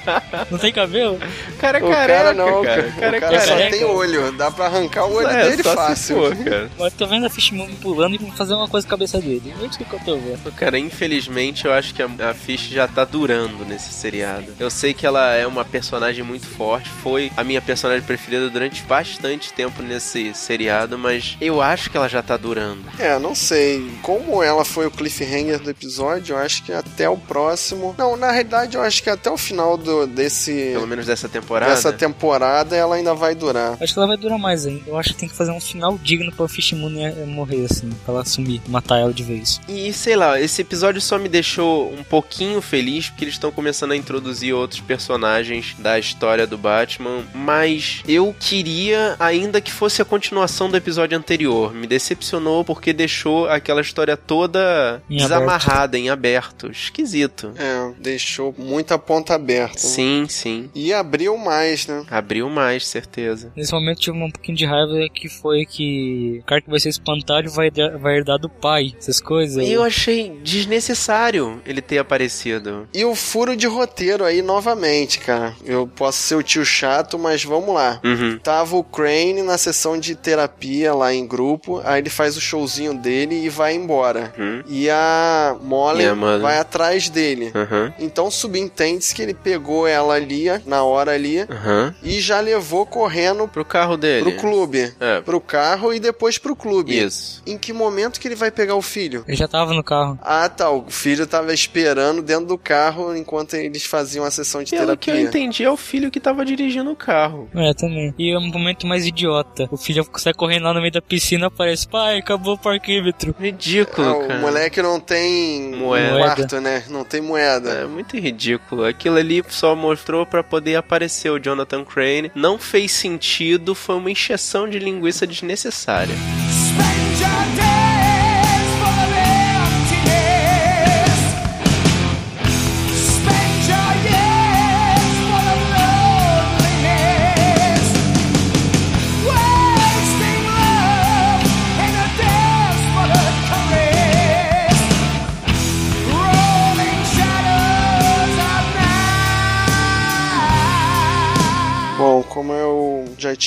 Não 0.51 0.59
tem 0.59 0.73
cabelo? 0.73 1.19
Cara 1.59 1.79
é 1.79 1.85
o 1.85 1.91
careca, 1.91 2.19
cara 2.23 2.35
não, 2.35 2.63
cara. 2.63 2.83
cara. 2.83 2.89
O 2.89 3.01
cara 3.01 3.17
é 3.17 3.19
o 3.19 3.21
cara 3.21 3.41
só 3.41 3.47
careca. 3.49 3.71
tem 3.77 3.85
olho. 3.85 4.33
Dá 4.33 4.51
pra 4.51 4.67
arrancar 4.67 5.05
o 5.07 5.15
olho 5.15 5.27
É, 5.29 5.51
dele 5.51 5.63
fácil. 5.63 6.17
for, 6.17 6.37
cara. 6.37 6.71
Mas 6.79 6.93
tô 6.95 7.07
vendo 7.07 7.27
a 7.27 7.31
Fish 7.31 7.51
Movie 7.51 7.75
pulando 7.77 8.15
e 8.17 8.31
fazer 8.37 8.55
uma 8.55 8.69
coisa 8.69 8.87
com 8.87 8.95
a 8.95 8.97
cabeça 8.99 9.19
dele. 9.21 9.53
É 9.61 9.67
isso 9.67 9.79
que 9.79 9.93
eu 9.93 10.01
tô 10.01 10.17
vendo. 10.17 10.53
Cara, 10.57 10.79
infelizmente 10.79 11.65
eu 11.65 11.73
acho 11.73 11.95
que 11.95 12.03
a, 12.03 12.09
a 12.31 12.35
Fish 12.35 12.69
já 12.69 12.87
tá 12.87 13.05
durando 13.05 13.65
nesse 13.65 13.93
seriado. 13.93 14.47
Eu 14.59 14.71
sei 14.71 14.93
que 14.95 15.07
ela 15.07 15.33
é 15.35 15.47
uma 15.47 15.65
personagem 15.65 16.23
muito 16.25 16.47
forte, 16.47 16.89
foi 17.03 17.31
a 17.37 17.43
minha 17.45 17.61
personagem 17.61 18.03
preferida 18.05 18.49
durante 18.51 18.83
bastante 18.83 19.53
tempo 19.53 19.83
nesse 19.83 20.33
seriado, 20.35 20.99
mas 20.99 21.37
eu 21.41 21.48
acho 21.61 21.91
que 21.91 21.97
ela 21.97 22.09
já 22.09 22.23
tá 22.23 22.37
durando. 22.37 22.85
É, 22.99 23.19
não 23.19 23.35
sei. 23.35 23.91
Como 24.03 24.43
ela 24.43 24.65
foi 24.65 24.87
o 24.87 24.91
cliffhanger 24.91 25.59
do 25.59 25.71
episódio, 25.71 26.35
eu 26.35 26.39
acho 26.39 26.63
que 26.65 26.73
até 26.73 27.09
o 27.09 27.17
próximo. 27.17 27.95
Não, 27.97 28.17
na 28.17 28.31
realidade, 28.31 28.77
eu 28.77 28.83
acho 28.83 29.03
que 29.03 29.11
até 29.11 29.31
o 29.31 29.37
final 29.37 29.77
do, 29.77 30.07
desse. 30.07 30.71
Pelo 30.73 30.87
menos 30.87 31.07
dessa 31.07 31.29
temporada. 31.29 31.75
Dessa 31.75 31.93
temporada 31.93 32.77
ela 32.77 32.97
ainda 32.97 33.15
vai 33.15 33.35
durar. 33.35 33.77
Acho 33.81 33.93
que 33.93 33.99
ela 33.99 34.09
vai 34.09 34.17
durar 34.17 34.39
mais 34.39 34.67
ainda. 34.67 34.83
Eu 34.87 34.97
acho 34.97 35.11
que 35.11 35.21
tem 35.21 35.29
que 35.29 35.35
fazer 35.35 35.51
um 35.51 35.61
final 35.61 35.99
digno 35.99 36.33
pra 36.33 36.49
Fish 36.49 36.73
Moon 36.73 36.93
eh, 36.99 37.25
morrer, 37.25 37.67
assim. 37.71 37.91
Pra 38.05 38.15
ela 38.15 38.25
sumir, 38.25 38.61
matar 38.69 38.99
ela 38.99 39.13
de 39.13 39.23
vez. 39.23 39.61
E 39.69 39.93
sei 39.93 40.17
lá, 40.17 40.41
esse 40.41 40.63
episódio 40.63 41.01
só 41.01 41.19
me 41.19 41.29
deixou 41.29 41.93
um 41.93 42.05
pouquinho 42.05 42.61
feliz 42.61 43.09
porque 43.09 43.25
eles 43.25 43.35
estão 43.35 43.51
começando 43.51 43.93
a 43.93 43.97
introduzir 43.97 44.55
outros 44.55 44.81
personagens 44.81 45.77
da 45.79 45.99
história 45.99 46.47
do 46.47 46.59
Batman, 46.59 47.25
mas 47.35 48.03
eu 48.07 48.35
queria 48.39 49.17
ainda 49.19 49.61
que 49.61 49.73
fosse 49.73 50.03
a 50.03 50.05
continuação 50.05 50.71
do 50.71 50.77
episódio 50.77 51.17
anterior. 51.17 51.38
Me 51.75 51.87
decepcionou 51.87 52.65
porque 52.65 52.93
deixou 52.93 53.49
aquela 53.49 53.81
história 53.81 54.17
toda 54.17 55.03
Em 55.09 55.17
desamarrada, 55.19 55.99
em 55.99 56.09
aberto. 56.11 56.71
Esquisito. 56.71 57.53
É, 57.57 57.93
deixou 58.01 58.55
muita 58.59 58.99
ponta 58.99 59.35
aberta. 59.35 59.79
Sim, 59.79 60.27
sim. 60.29 60.71
E 60.75 60.93
abriu 60.93 61.37
mais, 61.37 61.87
né? 61.87 62.05
Abriu 62.11 62.49
mais, 62.49 62.87
certeza. 62.87 63.53
Nesse 63.57 63.73
momento 63.73 64.01
tive 64.01 64.17
um 64.17 64.31
pouquinho 64.31 64.57
de 64.57 64.65
raiva 64.67 64.95
que 65.15 65.29
foi 65.29 65.65
que 65.65 66.39
o 66.43 66.45
cara 66.45 66.61
que 66.61 66.71
vai 66.71 66.81
ser 66.81 66.89
espantalho 66.89 67.51
vai, 67.51 67.67
herdar- 67.67 67.99
vai 67.99 68.17
herdar 68.17 68.39
do 68.39 68.49
pai, 68.49 68.93
essas 68.99 69.21
coisas. 69.21 69.67
E 69.67 69.73
eu 69.73 69.83
achei 69.83 70.39
desnecessário 70.43 71.61
ele 71.67 71.81
ter 71.83 71.99
aparecido. 71.99 72.89
E 72.95 73.05
o 73.05 73.15
furo 73.15 73.57
de 73.57 73.67
roteiro 73.67 74.25
aí 74.25 74.43
novamente, 74.43 75.19
cara. 75.19 75.55
Eu 75.65 75.87
posso 75.87 76.19
ser 76.19 76.35
o 76.35 76.43
tio 76.43 76.65
chato, 76.65 77.19
mas 77.19 77.45
vamos 77.45 77.75
lá. 77.75 78.01
Uhum. 78.05 78.39
Tava 78.39 78.77
o 78.77 78.85
Crane 78.85 79.43
na 79.43 79.59
sessão 79.59 79.99
de 79.99 80.15
terapia 80.15 80.95
lá 80.95 81.13
em 81.13 81.27
grupo, 81.29 81.81
aí 81.85 82.01
ele 82.01 82.11
faz 82.11 82.37
o 82.37 82.41
showzinho 82.41 82.95
dele 82.95 83.45
e 83.45 83.49
vai 83.49 83.75
embora. 83.75 84.33
Uhum. 84.39 84.63
E 84.67 84.89
a 84.91 85.57
Molly 85.63 86.11
Molly? 86.13 86.41
vai 86.43 86.59
atrás 86.59 87.09
dele. 87.09 87.53
Uhum. 87.55 87.93
Então 87.99 88.31
subentende-se 88.31 89.15
que 89.15 89.23
ele 89.23 89.35
pegou 89.35 89.87
ela 89.87 90.15
ali, 90.15 90.47
na 90.67 90.83
hora 90.83 91.13
ali, 91.13 91.41
Uhum. 91.41 91.93
e 92.03 92.21
já 92.21 92.41
levou 92.41 92.87
correndo 92.87 93.47
Pro 93.47 93.65
carro 93.65 93.97
dele. 93.97 94.23
pro 94.33 94.41
clube. 94.41 94.93
É. 94.99 95.21
Pro 95.21 95.41
carro 95.41 95.93
e 95.95 96.01
depois 96.01 96.39
pro 96.39 96.57
clube. 96.57 96.99
Isso. 96.99 97.43
Em 97.47 97.59
que 97.59 97.73
momento 97.73 98.19
que 98.19 98.27
ele 98.27 98.35
vai 98.35 98.51
pegar 98.51 98.75
o 98.75 98.83
filho? 98.83 99.25
Ele 99.29 99.37
já 99.37 99.47
tava 99.47 99.75
no 99.75 99.85
carro. 99.85 100.19
Ah, 100.23 100.49
tá. 100.49 100.71
O 100.71 100.91
filho 100.91 101.27
tava 101.27 101.53
esperando 101.53 102.23
dentro 102.23 102.47
do 102.47 102.57
carro 102.59 103.15
enquanto 103.15 103.55
eles 103.55 103.85
faziam 103.85 104.25
a 104.25 104.31
sessão 104.31 104.63
de 104.63 104.71
Pelo 104.71 104.97
que 104.97 105.11
eu 105.11 105.15
terapia. 105.15 105.29
entendi, 105.29 105.65
é 105.65 105.71
o 105.71 105.77
filho 105.77 106.11
que 106.11 106.19
tava 106.21 106.45
dirigindo 106.45 106.91
o 106.91 106.97
carro. 106.97 107.49
É, 107.55 107.75
também. 107.75 108.15
E 108.19 108.33
é 108.33 108.39
um 108.39 108.47
momento 108.49 108.87
mais 108.87 109.07
idiota. 109.07 109.69
O 109.71 109.77
filho 109.77 110.07
sai 110.17 110.33
correndo 110.33 110.65
lá 110.65 110.73
no 110.75 110.81
meio 110.81 110.93
da 110.93 111.03
piscina 111.03 111.18
aparece, 111.47 111.87
pai, 111.89 112.19
acabou 112.19 112.55
o 112.55 112.59
parquímetro. 112.59 113.35
Ridículo, 113.39 114.09
Ah, 114.23 114.27
cara. 114.27 114.39
o 114.39 114.41
moleque 114.41 114.81
não 114.83 114.99
tem 115.01 115.75
Moeda. 115.77 116.19
quarto, 116.19 116.61
né? 116.61 116.85
Não 116.89 117.05
tem 117.05 117.21
moeda. 117.21 117.71
É 117.71 117.85
muito 117.87 118.17
ridículo. 118.17 118.85
Aquilo 118.85 119.17
ali 119.17 119.43
só 119.49 119.75
mostrou 119.75 120.25
pra 120.27 120.43
poder 120.43 120.77
aparecer 120.77 121.31
o 121.31 121.39
Jonathan 121.39 121.85
Crane. 121.85 122.31
Não 122.35 122.59
fez 122.59 122.93
sentido, 122.93 123.75
foi 123.75 123.97
uma 123.97 124.11
encheção 124.11 124.69
de 124.69 124.79
linguiça 124.79 125.27
desnecessária. 125.27 126.15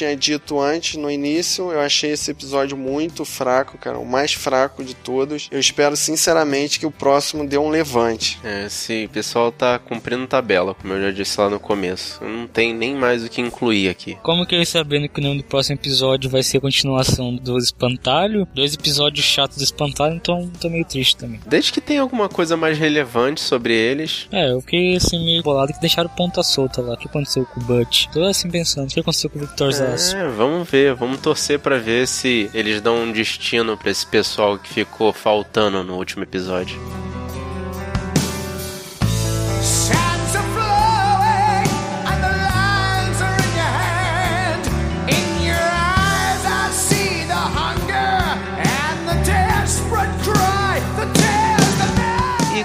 Tinha 0.02 0.16
dito 0.16 0.60
antes, 0.60 0.96
no 0.96 1.12
início, 1.12 1.72
eu 1.72 1.80
achei 1.80 2.12
esse 2.12 2.32
episódio 2.32 2.76
muito 2.76 3.24
fraco, 3.24 3.78
cara. 3.78 4.00
O 4.00 4.06
mais 4.06 4.34
fraco 4.34 4.84
de 4.84 4.96
todos. 4.96 5.48
Eu 5.52 5.60
espero 5.60 5.96
sinceramente 5.96 6.80
que 6.80 6.86
o 6.88 6.92
próximo 6.92 7.48
dê 7.48 7.58
um 7.58 7.70
levante. 7.70 8.40
É, 8.44 8.68
sim, 8.68 9.06
o 9.06 9.10
pessoal 9.10 9.52
tá 9.52 9.78
cumprindo 9.78 10.26
tabela, 10.26 10.74
como 10.74 10.94
eu 10.94 11.02
já 11.02 11.12
disse 11.12 11.40
lá 11.40 11.50
no 11.50 11.60
começo. 11.60 12.24
Não 12.24 12.48
tem 12.48 12.74
nem 12.74 12.96
mais 12.96 13.24
o 13.24 13.30
que 13.30 13.42
incluir 13.42 13.90
aqui. 13.90 14.18
Como 14.24 14.46
que 14.46 14.56
eu 14.56 14.60
ia 14.60 14.66
sabendo 14.66 15.08
que 15.08 15.20
o 15.20 15.24
nome 15.24 15.38
do 15.38 15.44
próximo 15.44 15.76
episódio 15.76 16.30
vai 16.30 16.42
ser 16.42 16.58
a 16.58 16.62
continuação 16.62 17.36
do 17.36 17.58
Espantalho? 17.58 18.48
Dois 18.56 18.74
episódios 18.74 19.24
chatos 19.24 19.58
do 19.58 19.64
Espantalho, 19.64 20.16
então 20.16 20.50
tô 20.60 20.68
meio 20.70 20.86
triste 20.86 21.16
também. 21.16 21.40
Desde 21.46 21.72
que 21.72 21.82
tenha 21.82 22.02
alguma 22.02 22.28
coisa 22.28 22.58
mais 22.58 22.78
relevante 22.78 23.40
sobre 23.40 23.76
eles. 23.76 24.28
É, 24.32 24.52
eu 24.52 24.62
fiquei 24.62 24.96
assim 24.96 25.24
meio 25.24 25.44
bolado 25.44 25.74
que 25.74 25.80
deixaram 25.80 26.10
ponta 26.10 26.42
solta 26.42 26.82
lá. 26.82 26.96
O 26.96 26.98
que 26.98 27.08
aconteceu 27.08 27.46
com 27.46 27.60
o 27.60 27.64
Butch? 27.64 28.08
Tô 28.08 28.24
assim 28.24 28.50
pensando, 28.50 28.90
o 28.90 28.94
que 28.94 29.00
aconteceu 29.00 29.30
com 29.30 29.38
o 29.38 29.42
Victor 29.42 29.72
Zasso? 29.92 30.16
É, 30.16 30.28
vamos 30.30 30.70
ver, 30.70 30.94
vamos 30.94 31.20
torcer 31.20 31.60
pra 31.60 31.78
ver 31.78 32.08
se 32.08 32.50
eles 32.54 32.82
dão 32.82 33.04
um 33.04 33.12
destino 33.12 33.78
pra 33.78 33.92
esse 33.92 34.06
pessoal 34.06 34.58
que 34.58 34.74
ficou 34.74 35.12
faltando 35.12 35.84
no 35.84 35.96
último 35.96 36.24
episódio. 36.24 36.80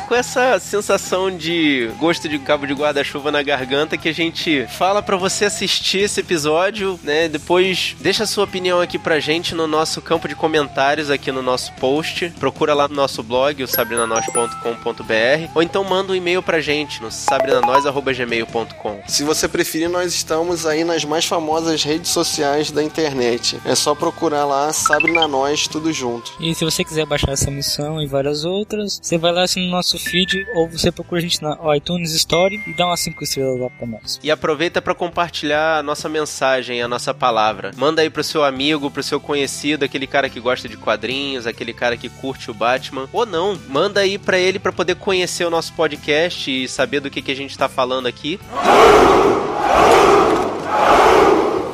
Com 0.07 0.15
essa 0.15 0.59
sensação 0.61 1.37
de 1.37 1.91
gosto 1.99 2.29
de 2.29 2.39
cabo 2.39 2.67
de 2.67 2.73
guarda-chuva 2.73 3.33
na 3.33 3.43
garganta 3.43 3.97
que 3.97 4.09
a 4.09 4.15
gente 4.15 4.67
fala 4.69 5.03
para 5.03 5.17
você 5.17 5.47
assistir 5.47 5.99
esse 5.99 6.21
episódio, 6.21 6.99
né? 7.03 7.29
Depois 7.29 7.97
deixa 8.01 8.23
a 8.23 8.27
sua 8.27 8.45
opinião 8.45 8.81
aqui 8.81 8.99
pra 8.99 9.19
gente 9.19 9.55
no 9.55 9.67
nosso 9.67 10.01
campo 10.01 10.29
de 10.29 10.37
comentários 10.37 11.11
aqui 11.11 11.33
no 11.33 11.43
nosso 11.43 11.73
post. 11.75 12.31
Procura 12.39 12.73
lá 12.73 12.87
no 12.87 12.95
nosso 12.95 13.23
blog, 13.23 13.63
o 13.63 13.67
sabrinanois.com.br, 13.67 15.51
ou 15.55 15.63
então 15.63 15.83
manda 15.83 16.13
um 16.13 16.15
e-mail 16.15 16.43
pra 16.43 16.61
gente 16.61 17.03
no 17.03 17.11
sabrinanois@gmail.com. 17.11 19.03
Se 19.09 19.25
você 19.25 19.49
preferir, 19.49 19.89
nós 19.89 20.15
estamos 20.15 20.67
aí 20.67 20.85
nas 20.85 21.05
mais 21.05 21.25
famosas 21.25 21.83
redes 21.83 22.11
sociais 22.11 22.71
da 22.71 22.83
internet. 22.83 23.59
É 23.65 23.75
só 23.75 23.95
procurar 23.95 24.45
lá 24.45 24.73
Sabrina 24.73 25.27
Nós, 25.27 25.67
tudo 25.67 25.93
junto. 25.93 26.33
E 26.39 26.55
se 26.55 26.65
você 26.65 26.85
quiser 26.85 27.07
baixar 27.07 27.33
essa 27.33 27.51
missão 27.51 28.01
e 28.01 28.07
várias 28.07 28.45
outras, 28.45 29.01
você 29.03 29.19
vai 29.19 29.33
lá 29.33 29.43
assim 29.43 29.65
no 29.65 29.73
nosso 29.73 29.96
feed 29.99 30.47
ou 30.55 30.69
você 30.69 30.91
procura 30.91 31.19
a 31.19 31.23
gente 31.23 31.43
na 31.43 31.57
iTunes 31.77 32.13
Story 32.13 32.63
e 32.67 32.73
dá 32.73 32.87
umas 32.87 33.01
5 33.01 33.23
estrelas 33.25 33.61
lá 33.61 33.71
pra 33.71 33.87
nós. 33.87 34.21
E 34.23 34.31
aproveita 34.31 34.81
para 34.81 34.95
compartilhar 34.95 35.79
a 35.79 35.83
nossa 35.83 36.09
mensagem, 36.09 36.83
a 36.83 36.89
nossa 36.89 37.13
palavra. 37.13 37.71
Manda 37.77 38.03
aí 38.03 38.11
pro 38.11 38.25
seu 38.25 38.45
amigo, 38.45 38.91
pro 38.91 39.03
seu 39.03 39.21
conhecido, 39.21 39.85
aquele 39.85 40.07
cara 40.07 40.29
que 40.29 40.41
gosta 40.41 40.69
de 40.69 40.77
quadrinhos, 40.77 41.47
aquele 41.47 41.73
cara 41.73 41.97
que 41.97 42.09
curte 42.09 42.51
o 42.51 42.55
Batman. 42.55 43.09
Ou 43.13 43.27
não, 43.27 43.59
manda 43.69 44.01
aí 44.01 44.19
para 44.19 44.39
ele 44.39 44.59
para 44.59 44.73
poder 44.73 44.97
conhecer 44.97 45.45
o 45.45 45.51
nosso 45.51 45.73
podcast 45.75 46.51
e 46.51 46.69
saber 46.69 47.01
do 47.01 47.11
que, 47.11 47.23
que 47.23 47.33
a 47.33 47.37
gente 47.37 47.57
tá 47.57 47.69
falando 47.69 48.07
aqui. 48.07 48.39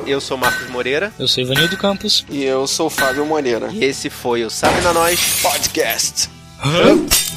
Eu 0.06 0.20
sou 0.20 0.36
Marcos 0.36 0.68
Moreira. 0.68 1.12
Eu 1.18 1.28
sou 1.28 1.42
Ivanildo 1.42 1.76
Campos. 1.76 2.26
E 2.28 2.42
eu 2.42 2.66
sou 2.66 2.90
Fábio 2.90 3.24
Moreira. 3.24 3.68
E 3.72 3.84
esse 3.84 4.10
foi 4.10 4.44
o 4.44 4.50
Sabe 4.50 4.80
na 4.80 4.92
Nós 4.92 5.40
Podcast. 5.40 6.28
Spend 6.62 7.31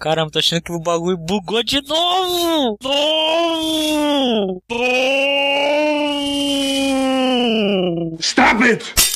Caramba, 0.00 0.30
tô 0.30 0.38
achando 0.38 0.62
que 0.62 0.72
o 0.72 0.80
bagulho 0.80 1.18
bugou 1.18 1.62
de 1.62 1.82
novo! 1.82 2.78
Novo! 2.82 4.60
Stop 8.18 8.64
it! 8.64 9.09